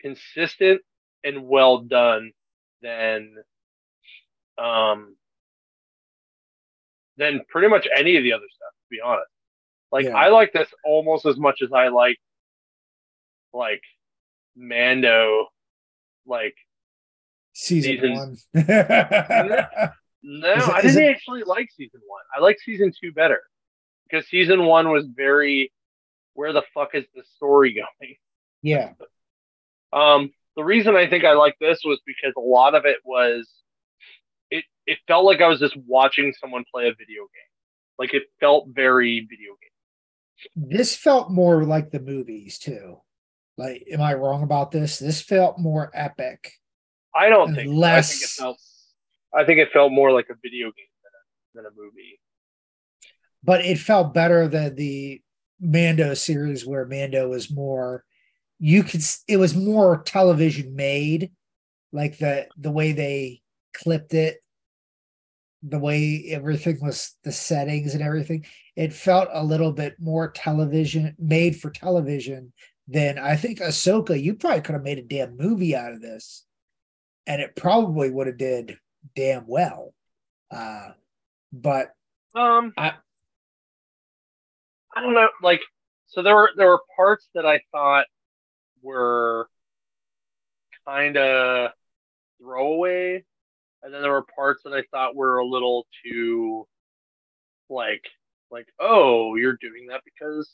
[0.00, 0.82] consistent
[1.24, 2.32] and well done
[2.82, 3.36] than
[4.58, 5.16] um
[7.18, 9.30] than pretty much any of the other stuff to be honest
[9.92, 10.16] like Yeah.
[10.16, 12.18] i like this almost as much as i like
[13.52, 13.82] like
[14.56, 15.48] mando
[16.26, 16.54] like
[17.58, 18.36] season, season one.
[18.54, 21.10] no, it, I didn't it...
[21.10, 22.22] actually like season one.
[22.34, 23.42] I like season two better
[24.08, 25.72] because season one was very
[26.34, 28.14] where the fuck is the story going?
[28.62, 28.92] Yeah.
[29.92, 33.48] um, the reason I think I like this was because a lot of it was
[34.88, 37.52] it felt like I was just watching someone play a video game.
[37.98, 40.70] Like it felt very video game.
[40.70, 42.98] This felt more like the movies too.
[43.58, 44.98] Like, am I wrong about this?
[44.98, 46.52] This felt more epic.
[47.14, 48.08] I don't think less.
[48.08, 48.58] I think it felt.
[49.34, 50.86] I think it felt more like a video game
[51.54, 52.18] than a, than a movie.
[53.44, 55.20] But it felt better than the
[55.60, 58.04] Mando series, where Mando was more.
[58.58, 59.02] You could.
[59.26, 61.32] It was more television made,
[61.92, 63.42] like the the way they
[63.74, 64.38] clipped it,
[65.62, 68.44] the way everything was, the settings and everything.
[68.76, 72.52] It felt a little bit more television made for television
[72.86, 76.44] than I think Ahsoka, you probably could have made a damn movie out of this,
[77.26, 78.78] and it probably would have did
[79.14, 79.92] damn well.
[80.50, 80.90] Uh,
[81.52, 81.90] but
[82.34, 82.94] um, I
[84.94, 85.60] I don't know, like
[86.06, 88.06] so there were there were parts that I thought
[88.82, 89.48] were
[90.86, 91.72] kind of
[92.40, 93.24] throwaway,
[93.82, 96.66] and then there were parts that I thought were a little too
[97.70, 98.04] like
[98.50, 100.48] like oh you're doing that because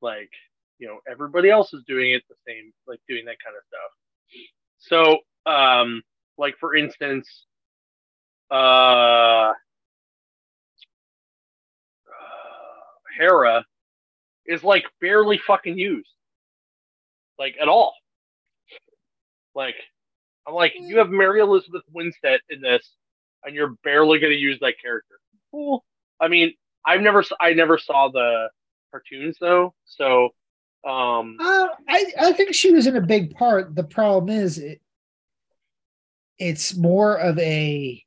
[0.00, 0.30] like
[0.78, 3.90] you know everybody else is doing it the same like doing that kind of stuff.
[4.78, 5.18] So
[5.52, 6.02] um
[6.38, 7.46] like for instance
[8.50, 9.52] uh,
[13.18, 13.64] Hera
[14.46, 16.10] is like barely fucking used.
[17.38, 17.94] Like at all.
[19.54, 19.76] Like
[20.50, 22.94] I'm like you have Mary Elizabeth Winstead in this
[23.44, 25.16] and you're barely going to use that character
[25.50, 25.84] cool
[26.20, 28.48] I mean I've never I never saw the
[28.92, 30.30] cartoons though so
[30.82, 33.74] um, uh, I I think she was in a big part.
[33.74, 34.80] The problem is it,
[36.38, 38.02] it's more of a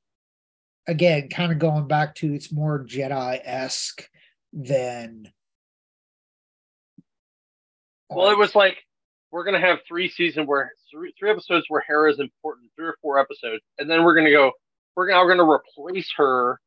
[0.87, 4.09] again kind of going back to it's more Jedi esque
[4.51, 5.31] than.
[8.09, 8.77] Well, it was like
[9.33, 12.95] we're gonna have three season where three, three episodes where Hera is important, three or
[13.01, 14.53] four episodes, and then we're gonna go.
[14.95, 16.59] We're now going to replace her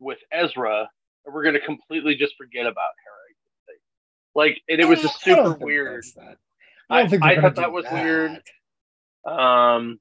[0.00, 0.88] with Ezra,
[1.24, 3.18] and we're gonna completely just forget about Hera
[4.38, 6.04] like, and it was just super weird.
[6.88, 7.92] I, I, I thought that was that.
[7.92, 8.30] weird.
[9.26, 9.98] Um,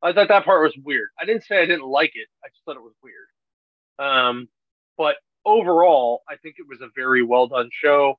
[0.00, 1.08] I thought that part was weird.
[1.20, 2.28] I didn't say I didn't like it.
[2.42, 3.26] I just thought it was weird.
[3.98, 4.48] Um,
[4.96, 8.14] but overall, I think it was a very well done show.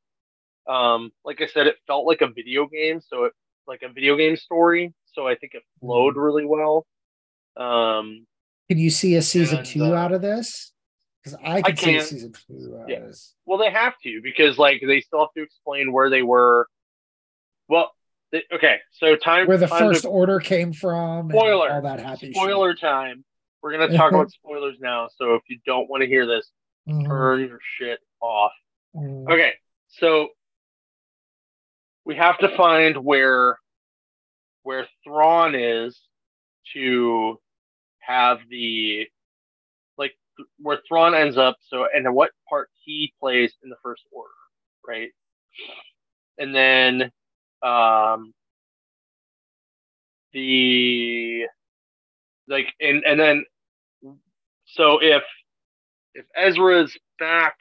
[0.68, 3.34] Um, like I said, it felt like a video game, so it
[3.68, 4.94] like a video game story.
[5.14, 6.20] So I think it flowed mm-hmm.
[6.20, 6.86] really well.
[7.58, 8.26] Um,
[8.70, 10.72] can you see a season and, two uh, out of this?
[11.24, 12.80] Because I can, I see season two.
[12.80, 13.12] Uh, yeah.
[13.46, 16.68] Well, they have to because like they still have to explain where they were.
[17.68, 17.92] Well,
[18.32, 21.30] they, okay, so time where the time first to, order came from.
[21.30, 21.70] Spoiler.
[21.70, 22.32] all that happy.
[22.32, 22.82] Spoiler shit.
[22.82, 23.26] time.
[23.62, 25.10] We're gonna talk about spoilers now.
[25.18, 26.50] So if you don't want to hear this,
[26.88, 27.08] mm-hmm.
[27.08, 28.54] turn your shit off.
[28.96, 29.32] Mm-hmm.
[29.32, 29.54] Okay,
[29.90, 30.30] so
[32.12, 33.58] we have to find where
[34.64, 35.98] where Thrawn is
[36.74, 37.40] to
[38.00, 39.06] have the
[39.98, 40.12] like
[40.60, 41.56] where Thrawn ends up.
[41.70, 44.34] So, and what part he plays in the First Order,
[44.86, 45.12] right?
[46.38, 47.12] And then,
[47.64, 48.34] um,
[50.34, 51.46] the
[52.50, 53.46] like, and and then,
[54.66, 55.24] so if
[56.14, 57.56] if Ezra's back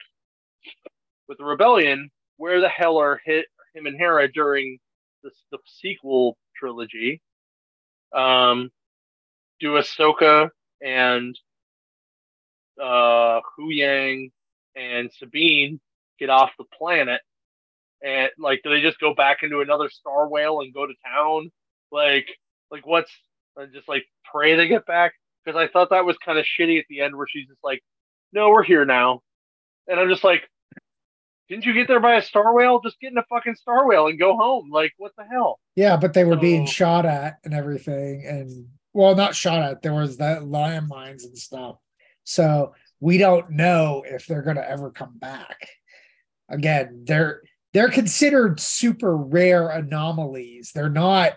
[1.29, 4.79] with the rebellion, where the hell are hit him and Hera during
[5.23, 7.21] the the sequel trilogy?
[8.13, 8.69] Um,
[9.59, 10.49] do Ahsoka
[10.81, 11.37] and
[12.81, 14.31] uh, Huyang
[14.75, 15.79] and Sabine
[16.19, 17.21] get off the planet,
[18.03, 21.51] and like, do they just go back into another star whale and go to town?
[21.91, 22.27] Like,
[22.71, 23.11] like what's
[23.57, 25.13] and just like pray they get back?
[25.45, 27.81] Because I thought that was kind of shitty at the end, where she's just like,
[28.33, 29.21] "No, we're here now,"
[29.87, 30.49] and I'm just like,
[31.51, 32.79] didn't you get there by a star whale?
[32.79, 34.71] Just get in a fucking star whale and go home.
[34.71, 35.59] Like, what the hell?
[35.75, 38.23] Yeah, but they were so, being shot at and everything.
[38.25, 39.81] And well, not shot at.
[39.81, 41.75] There was that landmines and stuff.
[42.23, 45.67] So we don't know if they're going to ever come back.
[46.47, 47.41] Again, they're
[47.73, 50.71] they're considered super rare anomalies.
[50.73, 51.33] They're not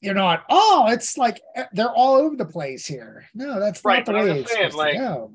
[0.00, 1.40] you're not, oh, it's like
[1.72, 3.24] they're all over the place here.
[3.34, 5.32] No, that's right, not the way it's saying, like, to go.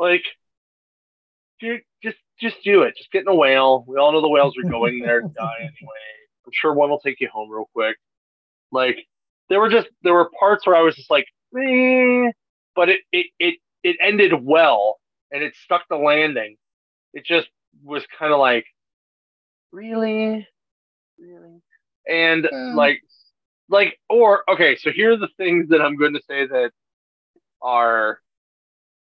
[0.00, 0.24] Like,
[1.60, 2.96] dude, just just do it.
[2.96, 3.84] Just get in a whale.
[3.86, 6.02] We all know the whales are going there to die anyway.
[6.44, 7.96] I'm sure one will take you home real quick.
[8.72, 9.06] Like,
[9.48, 11.26] there were just there were parts where I was just like,
[11.56, 12.30] eh,
[12.74, 14.98] but it, it it it ended well
[15.30, 16.56] and it stuck the landing.
[17.14, 17.48] It just
[17.82, 18.64] was kind of like,
[19.70, 20.46] really,
[21.18, 21.62] really,
[22.08, 23.02] and like
[23.68, 26.70] like or okay, so here are the things that I'm going to say that
[27.60, 28.20] are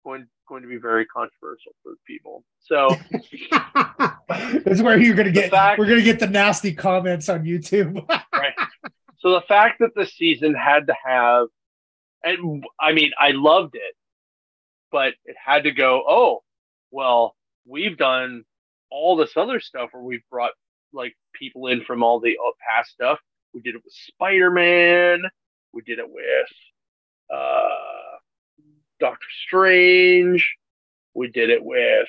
[0.07, 2.43] going going to be very controversial for people.
[2.61, 2.89] So
[4.63, 8.07] that's where you're gonna get fact, we're gonna get the nasty comments on YouTube.
[8.33, 8.53] right.
[9.19, 11.47] So the fact that the season had to have
[12.23, 13.95] and I mean I loved it,
[14.91, 16.43] but it had to go, oh,
[16.91, 17.35] well,
[17.65, 18.45] we've done
[18.89, 20.51] all this other stuff where we've brought
[20.93, 23.19] like people in from all the uh, past stuff.
[23.53, 25.23] We did it with Spider Man.
[25.73, 26.47] We did it with
[27.33, 28.06] uh,
[28.99, 30.55] Doctor Strange.
[31.13, 32.07] We did it with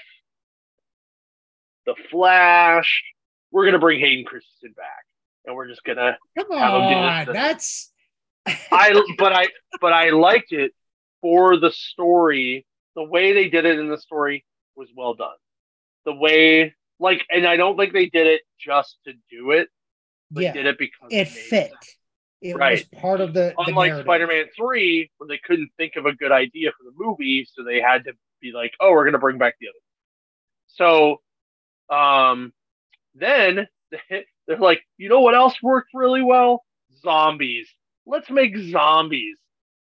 [1.86, 3.03] the Flash.
[3.51, 5.05] We're gonna bring Hayden Christensen back,
[5.47, 7.26] and we're just gonna come on.
[7.32, 7.91] That's
[8.70, 9.49] I, but I,
[9.80, 10.72] but I liked it
[11.20, 12.66] for the story.
[12.97, 14.45] The way they did it in the story
[14.76, 15.36] was well done.
[16.05, 19.68] The way, like, and I don't think they did it just to do it.
[20.30, 21.70] They yeah, did it because it fit.
[21.70, 21.97] Sense.
[22.41, 22.78] It right.
[22.78, 23.55] was part of the.
[23.59, 27.49] Unlike the Spider-Man Three, where they couldn't think of a good idea for the movie,
[27.53, 29.78] so they had to be like, "Oh, we're gonna bring back the other."
[30.68, 31.20] So,
[31.91, 32.53] um,
[33.14, 33.66] then
[34.47, 36.64] they're like, "You know what else worked really well?
[37.03, 37.68] Zombies.
[38.07, 39.36] Let's make zombies."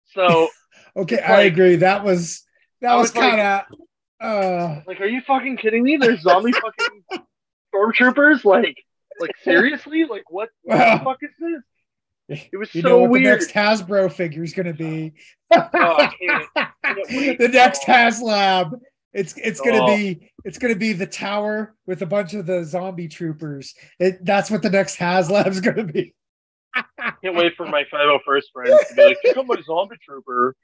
[0.06, 0.48] So,
[0.96, 1.76] okay, like, I agree.
[1.76, 2.44] That was
[2.80, 3.62] that was, was kind of.
[3.70, 3.78] Like,
[4.20, 5.96] uh, like, are you fucking kidding me?
[5.96, 6.52] There's zombie
[7.10, 7.22] fucking
[7.72, 8.44] stormtroopers.
[8.44, 8.76] Like,
[9.20, 10.04] like seriously?
[10.04, 11.62] Like, what, what the fuck is this?
[12.28, 13.24] It was you so know what weird.
[13.24, 15.14] The next Hasbro figure is going to be
[15.52, 15.68] oh,
[16.92, 18.78] the next HasLab.
[19.12, 19.96] It's it's going to oh.
[19.96, 23.74] be it's going to be the tower with a bunch of the zombie troopers.
[23.98, 26.14] It, that's what the next HasLab is going to be.
[27.22, 30.54] Can't wait for my 501st friends to be like, "Here come my zombie trooper."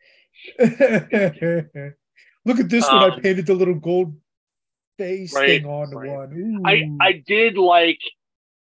[2.45, 3.11] Look at this um, one.
[3.11, 4.15] I um, painted the little gold
[4.99, 6.11] face right, thing on right.
[6.11, 6.33] one.
[6.35, 6.63] Ooh.
[6.65, 8.01] I I did like.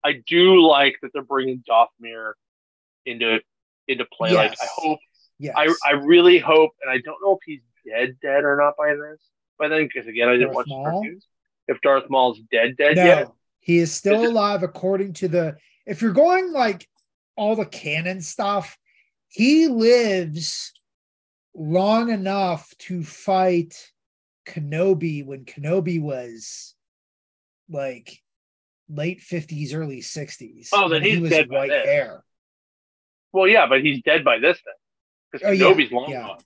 [0.03, 2.33] I do like that they're bringing Dathomir
[3.05, 3.39] into
[3.87, 4.31] into play.
[4.31, 4.49] Yes.
[4.49, 4.99] Like I hope,
[5.37, 5.55] yes.
[5.57, 8.93] I I really hope, and I don't know if he's dead, dead or not by
[8.93, 9.19] this
[9.57, 10.83] by then, because again, I didn't Darth watch Maul?
[10.83, 11.27] cartoons.
[11.67, 15.27] If Darth Maul's dead, dead no, yet, he is still is alive it, according to
[15.27, 15.57] the.
[15.85, 16.87] If you're going like
[17.35, 18.77] all the canon stuff,
[19.27, 20.73] he lives
[21.55, 23.91] long enough to fight
[24.47, 26.75] Kenobi when Kenobi was
[27.69, 28.21] like
[28.89, 30.69] late 50s, early 60s.
[30.73, 32.23] Oh, then he's he was dead white hair.
[33.31, 34.73] Well, yeah, but he's dead by this thing
[35.31, 36.21] because oh, Kenobi's yeah, long yeah.
[36.21, 36.39] gone.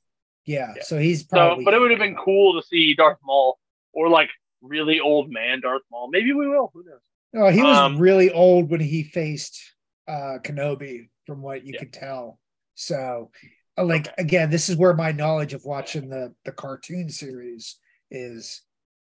[0.46, 1.64] Yeah, yeah, so he's probably.
[1.64, 3.58] So, but it would have been cool to see Darth Maul
[3.94, 4.30] or like
[4.62, 6.10] really old man Darth Maul.
[6.12, 6.72] Maybe we will.
[6.74, 7.00] Who knows?
[7.36, 9.60] Oh, he was um, really old when he faced
[10.08, 12.40] uh Kenobi, from what you could tell.
[12.76, 13.32] So,
[13.78, 14.16] uh, like okay.
[14.18, 17.78] again, this is where my knowledge of watching the the cartoon series
[18.12, 18.62] is.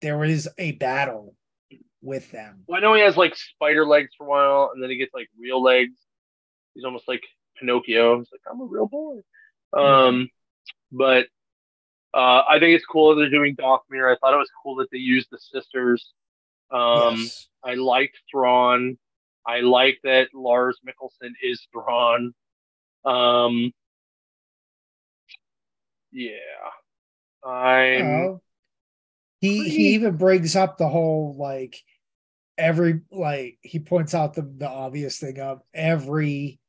[0.04, 1.34] There is a battle
[2.04, 2.64] with them.
[2.68, 5.14] Well, I know he has like spider legs for a while, and then he gets
[5.14, 5.96] like real legs.
[6.76, 7.24] He's almost like
[7.60, 8.22] Pinocchio.
[8.22, 9.18] It's like I'm a real boy.
[9.74, 10.30] Um,
[10.92, 11.28] but
[12.14, 14.12] uh, I think it's cool that they're doing Dathomir.
[14.12, 16.14] I thought it was cool that they used the sisters.
[16.72, 17.48] Um, yes.
[17.64, 18.98] I liked Thrawn.
[19.46, 22.34] I like that Lars Mikkelsen is Thrawn.
[23.06, 23.72] Um,
[26.12, 26.32] yeah,
[27.46, 28.40] I'm.
[29.40, 29.70] he pretty...
[29.70, 31.82] he even brings up the whole like
[32.58, 36.60] every like he points out the the obvious thing of every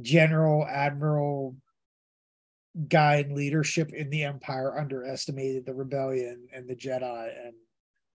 [0.00, 1.56] general admiral
[2.88, 7.52] guy in leadership in the empire underestimated the rebellion and the jedi and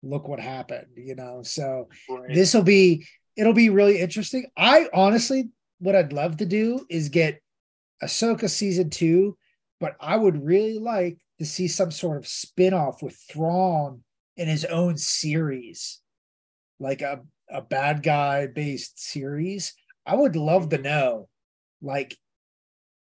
[0.03, 1.43] look what happened you know?
[1.43, 2.33] So right.
[2.33, 3.07] this will be
[3.37, 4.47] it'll be really interesting.
[4.57, 7.43] I honestly what i'd love to do is get
[8.03, 9.37] ahsoka season two
[9.79, 14.03] but i would really like to see some sort of spin-off with Thrawn
[14.37, 16.01] in his own series
[16.79, 17.20] like a,
[17.51, 19.74] a bad guy based series.
[20.05, 20.85] I would love to mm-hmm.
[20.85, 21.29] know
[21.87, 22.16] like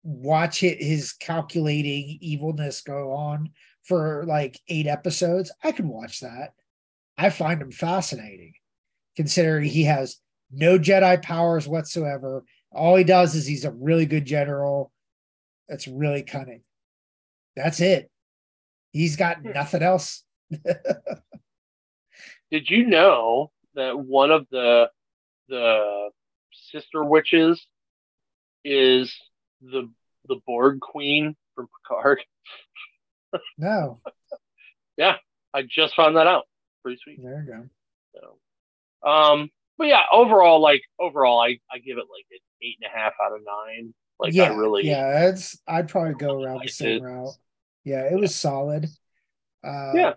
[0.02, 3.50] watch it his calculating evilness go on
[3.84, 6.52] for like eight episodes i can watch that.
[7.16, 8.54] I find him fascinating
[9.16, 10.18] considering he has
[10.50, 12.44] no jedi powers whatsoever.
[12.72, 14.90] All he does is he's a really good general.
[15.68, 16.62] That's really cunning.
[17.54, 18.10] That's it.
[18.92, 19.52] He's got hmm.
[19.52, 20.24] nothing else.
[22.50, 24.90] Did you know that one of the
[25.48, 26.10] the
[26.70, 27.66] sister witches
[28.64, 29.14] is
[29.60, 29.90] the
[30.28, 32.20] the Borg Queen from Picard?
[33.58, 34.00] no.
[34.96, 35.16] yeah,
[35.52, 36.44] I just found that out.
[36.82, 37.22] Pretty sweet.
[37.22, 37.68] There you go.
[39.02, 42.90] So, um, but yeah, overall, like overall, I I give it like an eight and
[42.92, 43.94] a half out of nine.
[44.18, 47.08] Like yeah, I really, yeah, it's I'd probably go around the same it.
[47.08, 47.34] route.
[47.84, 48.18] Yeah, it yeah.
[48.18, 48.86] was solid.
[49.64, 50.12] Uh, yeah.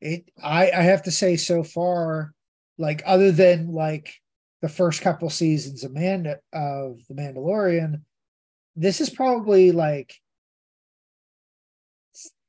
[0.00, 2.34] It I I have to say so far,
[2.78, 4.14] like other than like
[4.62, 8.02] the first couple seasons of Man of the Mandalorian,
[8.76, 10.14] this is probably like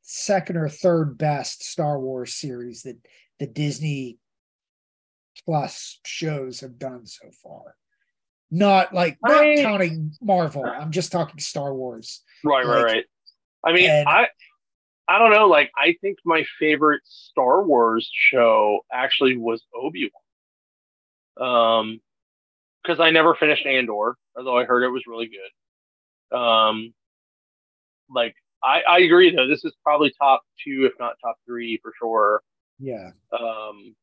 [0.01, 2.97] second or third best Star Wars series that
[3.39, 4.19] the Disney
[5.45, 7.75] Plus shows have done so far.
[8.51, 10.63] Not like not I, counting Marvel.
[10.63, 12.21] I'm just talking Star Wars.
[12.45, 13.05] Right, like, right, right.
[13.65, 14.27] I mean, and, I
[15.07, 15.47] I don't know.
[15.47, 20.22] Like, I think my favorite Star Wars show actually was Obi Wan.
[21.39, 21.99] Um,
[22.83, 26.37] because I never finished Andor, although I heard it was really good.
[26.37, 26.93] Um,
[28.09, 29.47] like I, I agree though.
[29.47, 32.41] This is probably top two, if not top three, for sure.
[32.79, 33.11] Yeah.
[33.31, 33.95] Um,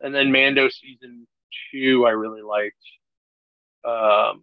[0.00, 1.26] and then Mando season
[1.70, 2.76] two, I really liked.
[3.84, 4.42] Um,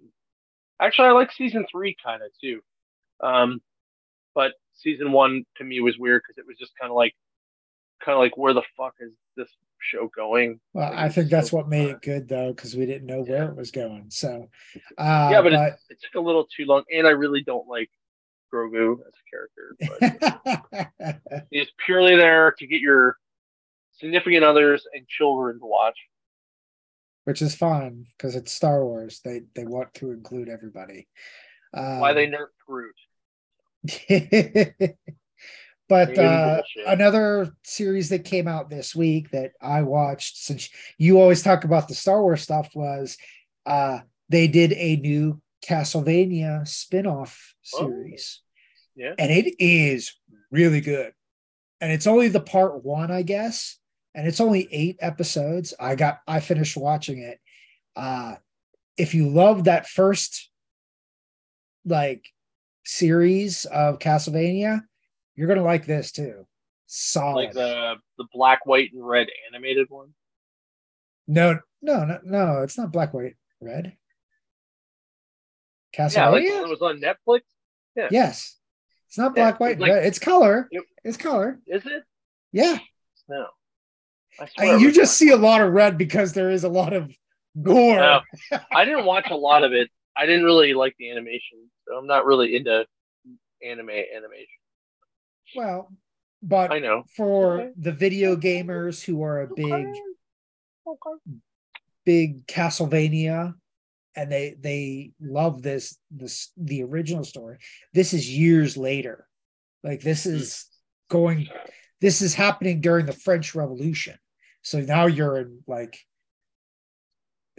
[0.79, 2.61] actually, I like season three kind of too.
[3.21, 3.61] Um,
[4.35, 7.13] but season one to me was weird because it was just kind of like,
[8.03, 9.49] kind of like, where the fuck is this
[9.79, 10.59] show going?
[10.73, 13.21] Well, like, I think that's so what made it good though, because we didn't know
[13.21, 14.05] where it was going.
[14.09, 14.49] So,
[14.97, 15.67] uh, yeah, but, but...
[15.67, 17.89] It, it took a little too long, and I really don't like
[18.53, 19.75] Grogu as a character.
[20.99, 23.17] But he's purely there to get your
[23.93, 25.97] significant others and children to watch.
[27.25, 29.21] Which is fine because it's Star Wars.
[29.23, 31.07] They they want to include everybody.
[31.73, 32.95] Um, Why they nerfed Groot.
[35.93, 40.67] but uh, another series that came out this week that I watched, since
[40.97, 43.15] you always talk about the Star Wars stuff, was
[43.67, 47.77] uh, they did a new Castlevania spin-off oh.
[47.77, 48.41] series.
[48.95, 49.13] Yeah.
[49.19, 50.15] And it is
[50.49, 51.13] really good.
[51.79, 53.77] And it's only the part one, I guess.
[54.15, 55.75] And it's only eight episodes.
[55.79, 57.39] I got I finished watching it.
[57.95, 58.35] Uh
[58.97, 60.49] if you love that first
[61.85, 62.25] like
[62.83, 64.81] series of Castlevania,
[65.35, 66.45] you're gonna like this too.
[66.87, 67.35] Solid.
[67.35, 70.13] Like the the black, white, and red animated one.
[71.27, 72.61] No, no, no, no.
[72.63, 73.95] It's not black, white, red.
[75.95, 76.15] Castlevania.
[76.15, 77.41] Yeah, like it was on Netflix.
[77.95, 78.07] Yeah.
[78.11, 78.57] Yes.
[79.07, 80.05] It's not black, yeah, white, like, red.
[80.05, 80.67] It's color.
[80.71, 81.59] It, it's color.
[81.67, 82.03] Is it?
[82.51, 82.79] Yeah.
[83.29, 83.47] No.
[84.57, 87.15] I you just see a lot of red because there is a lot of
[87.61, 87.97] gore.
[87.97, 88.21] No,
[88.71, 89.89] I didn't watch a lot of it.
[90.17, 92.85] I didn't really like the animation, so I'm not really into
[93.63, 94.47] anime animation.
[95.55, 95.91] Well,
[96.41, 97.71] but I know for okay.
[97.77, 99.99] the video gamers who are a big, okay.
[100.85, 101.37] Okay.
[102.05, 103.53] big Castlevania
[104.15, 107.57] and they they love this this the original story
[107.93, 109.27] this is years later
[109.83, 110.35] like this hmm.
[110.35, 110.65] is
[111.09, 111.47] going
[112.01, 114.17] this is happening during the french revolution
[114.61, 115.97] so now you're in like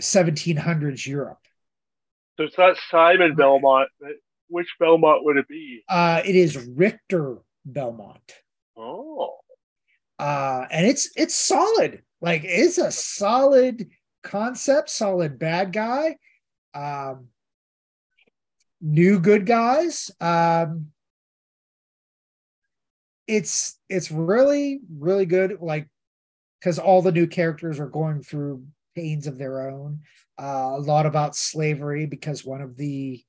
[0.01, 1.39] 1700s europe
[2.37, 3.89] so it's not simon belmont
[4.49, 8.35] which belmont would it be uh it is richter belmont
[8.77, 9.37] oh
[10.19, 13.89] uh and it's it's solid like it's a solid
[14.23, 16.17] concept solid bad guy
[16.75, 17.29] um,
[18.81, 20.11] new good guys.
[20.21, 20.89] Um,
[23.27, 25.59] it's it's really really good.
[25.61, 25.89] Like
[26.61, 30.01] because all the new characters are going through pains of their own.
[30.41, 33.23] Uh, a lot about slavery because one of the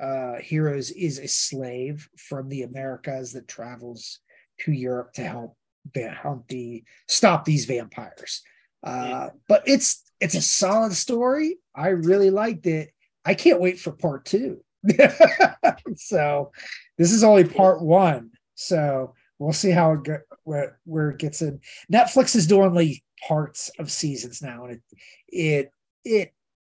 [0.00, 4.20] uh, heroes is a slave from the Americas that travels
[4.60, 5.56] to Europe to help
[5.96, 8.42] hunt the stop these vampires.
[8.82, 11.58] Uh, but it's it's a solid story.
[11.74, 12.92] I really liked it.
[13.24, 14.64] I can't wait for part two.
[15.96, 16.52] so
[16.98, 18.30] this is only part one.
[18.54, 21.60] So we'll see how it go, where, where it gets in.
[21.92, 24.82] Netflix is doing like parts of seasons now, and it
[25.28, 25.72] it
[26.04, 26.34] it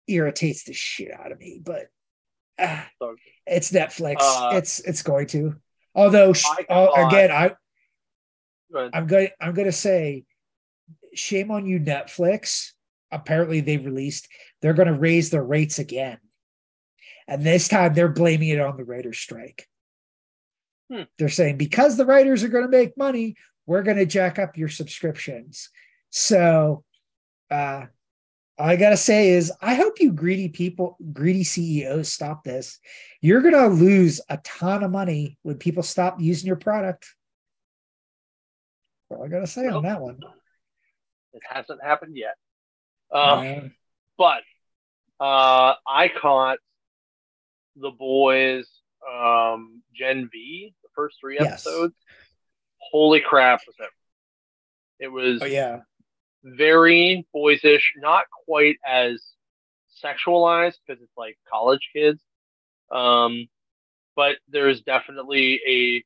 [0.09, 1.61] irritates the shit out of me.
[1.65, 1.89] But
[3.47, 4.17] it's Netflix.
[4.21, 5.57] Uh, it's it's going to.
[5.95, 6.33] Although
[6.69, 7.55] uh, again, I
[8.93, 10.25] I'm going I'm going to say,
[11.15, 12.73] shame on you, Netflix
[13.11, 14.29] apparently they released
[14.61, 16.19] they're going to raise their rates again
[17.29, 19.69] and this time they're blaming it on the writer's strike
[20.91, 21.03] hmm.
[21.19, 23.37] they're saying because the writers are going to make money
[23.67, 25.71] we're going to jack up your subscriptions
[26.11, 26.85] so
[27.51, 27.85] uh
[28.59, 32.79] I gotta say is, I hope you greedy people, greedy CEOs stop this.
[33.21, 37.07] You're gonna lose a ton of money when people stop using your product.
[39.11, 40.19] all I gotta say well, on that one.
[41.35, 42.37] It hasn't happened yet.
[43.13, 43.73] Um,
[44.17, 44.43] but
[45.21, 46.59] uh, I caught
[47.77, 48.67] the boys
[49.07, 51.95] um, Gen V, the first three episodes.
[51.95, 52.17] Yes.
[52.91, 53.61] Holy crap!
[53.67, 55.05] Was it?
[55.05, 55.43] It was.
[55.43, 55.81] Oh yeah.
[56.47, 59.21] Very boysish, not quite as
[60.05, 62.21] sexualized because it's like college kids.
[62.91, 63.49] Um,
[64.15, 66.05] but there's definitely a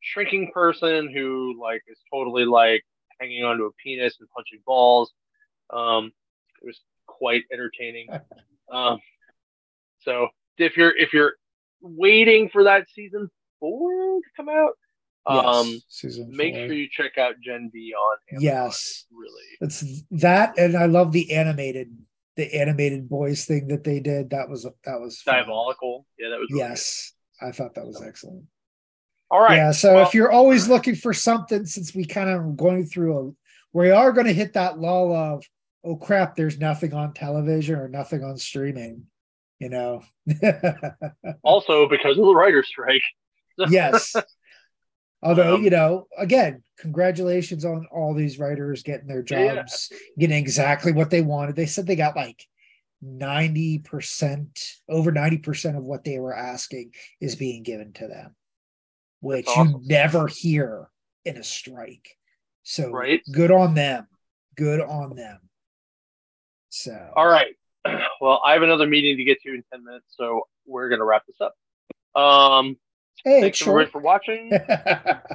[0.00, 2.84] shrinking person who like is totally like
[3.18, 5.12] hanging onto a penis and punching balls.
[5.70, 6.12] Um,
[6.62, 8.08] it was quite entertaining.
[8.72, 8.98] um,
[10.02, 10.28] so
[10.58, 11.34] if you're if you're
[11.80, 14.72] waiting for that season four to come out,
[15.26, 16.66] um, season make four.
[16.66, 18.42] sure you check out Gen V on Amazon.
[18.42, 18.76] Yes.
[18.76, 21.96] It's really It's that, and I love the animated,
[22.36, 24.30] the animated boys thing that they did.
[24.30, 25.34] That was that was fun.
[25.34, 26.06] diabolical.
[26.18, 28.44] Yeah, that was really Yes, I thought that was excellent.
[29.30, 29.56] All right.
[29.56, 29.70] Yeah.
[29.72, 33.30] So well- if you're always looking for something, since we kind of going through a,
[33.72, 35.44] we are going to hit that lull of,
[35.84, 39.04] oh crap, there's nothing on television or nothing on streaming.
[39.58, 40.02] You know.
[41.42, 43.02] Also because of the writer's strike.
[43.68, 44.16] yes.
[45.22, 50.38] Although, Um, you know, again, congratulations on all these writers getting their Yeah, jobs, getting
[50.38, 51.56] exactly what they wanted.
[51.56, 52.46] They said they got like
[53.04, 54.48] 90%,
[54.88, 58.34] over 90% of what they were asking is being given to them,
[59.20, 60.88] which That's you never hear
[61.24, 62.16] in a strike.
[62.62, 63.22] So Right.
[63.30, 64.06] good on them.
[64.56, 65.38] Good on them.
[66.70, 67.54] So, All right.
[68.20, 71.06] Well, I have another meeting to get to in 10 minutes, so we're going to
[71.06, 71.54] wrap this up.
[72.20, 72.76] Um,
[73.24, 74.48] hey, thanks everybody for watching.
[74.50, 74.68] Make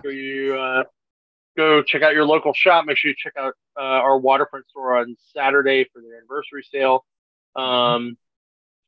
[0.01, 0.83] sure you uh,
[1.57, 2.85] go check out your local shop.
[2.85, 7.05] Make sure you check out uh, our waterfront store on Saturday for their anniversary sale.
[7.55, 8.17] Um,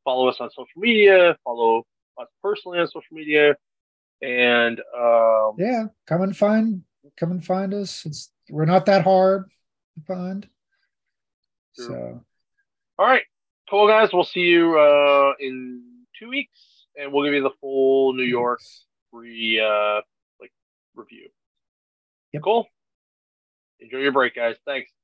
[0.03, 1.37] follow us on social media.
[1.43, 1.85] Follow
[2.17, 3.55] us personally on social media.
[4.21, 6.81] And um, yeah, come and find,
[7.17, 8.05] come and find us.
[8.05, 9.45] It's we're not that hard
[9.95, 10.47] to find.
[11.75, 11.87] Sure.
[11.87, 12.21] So
[12.99, 13.21] all right,
[13.69, 14.09] cool guys.
[14.11, 15.83] We'll see you uh, in
[16.17, 16.59] two weeks,
[16.97, 18.61] and we'll give you the full New York
[19.11, 20.01] free uh,
[20.39, 20.51] like
[20.95, 21.29] review.
[22.33, 22.43] Yep.
[22.43, 22.67] Cool.
[23.79, 24.55] Enjoy your break, guys.
[24.65, 24.91] Thanks.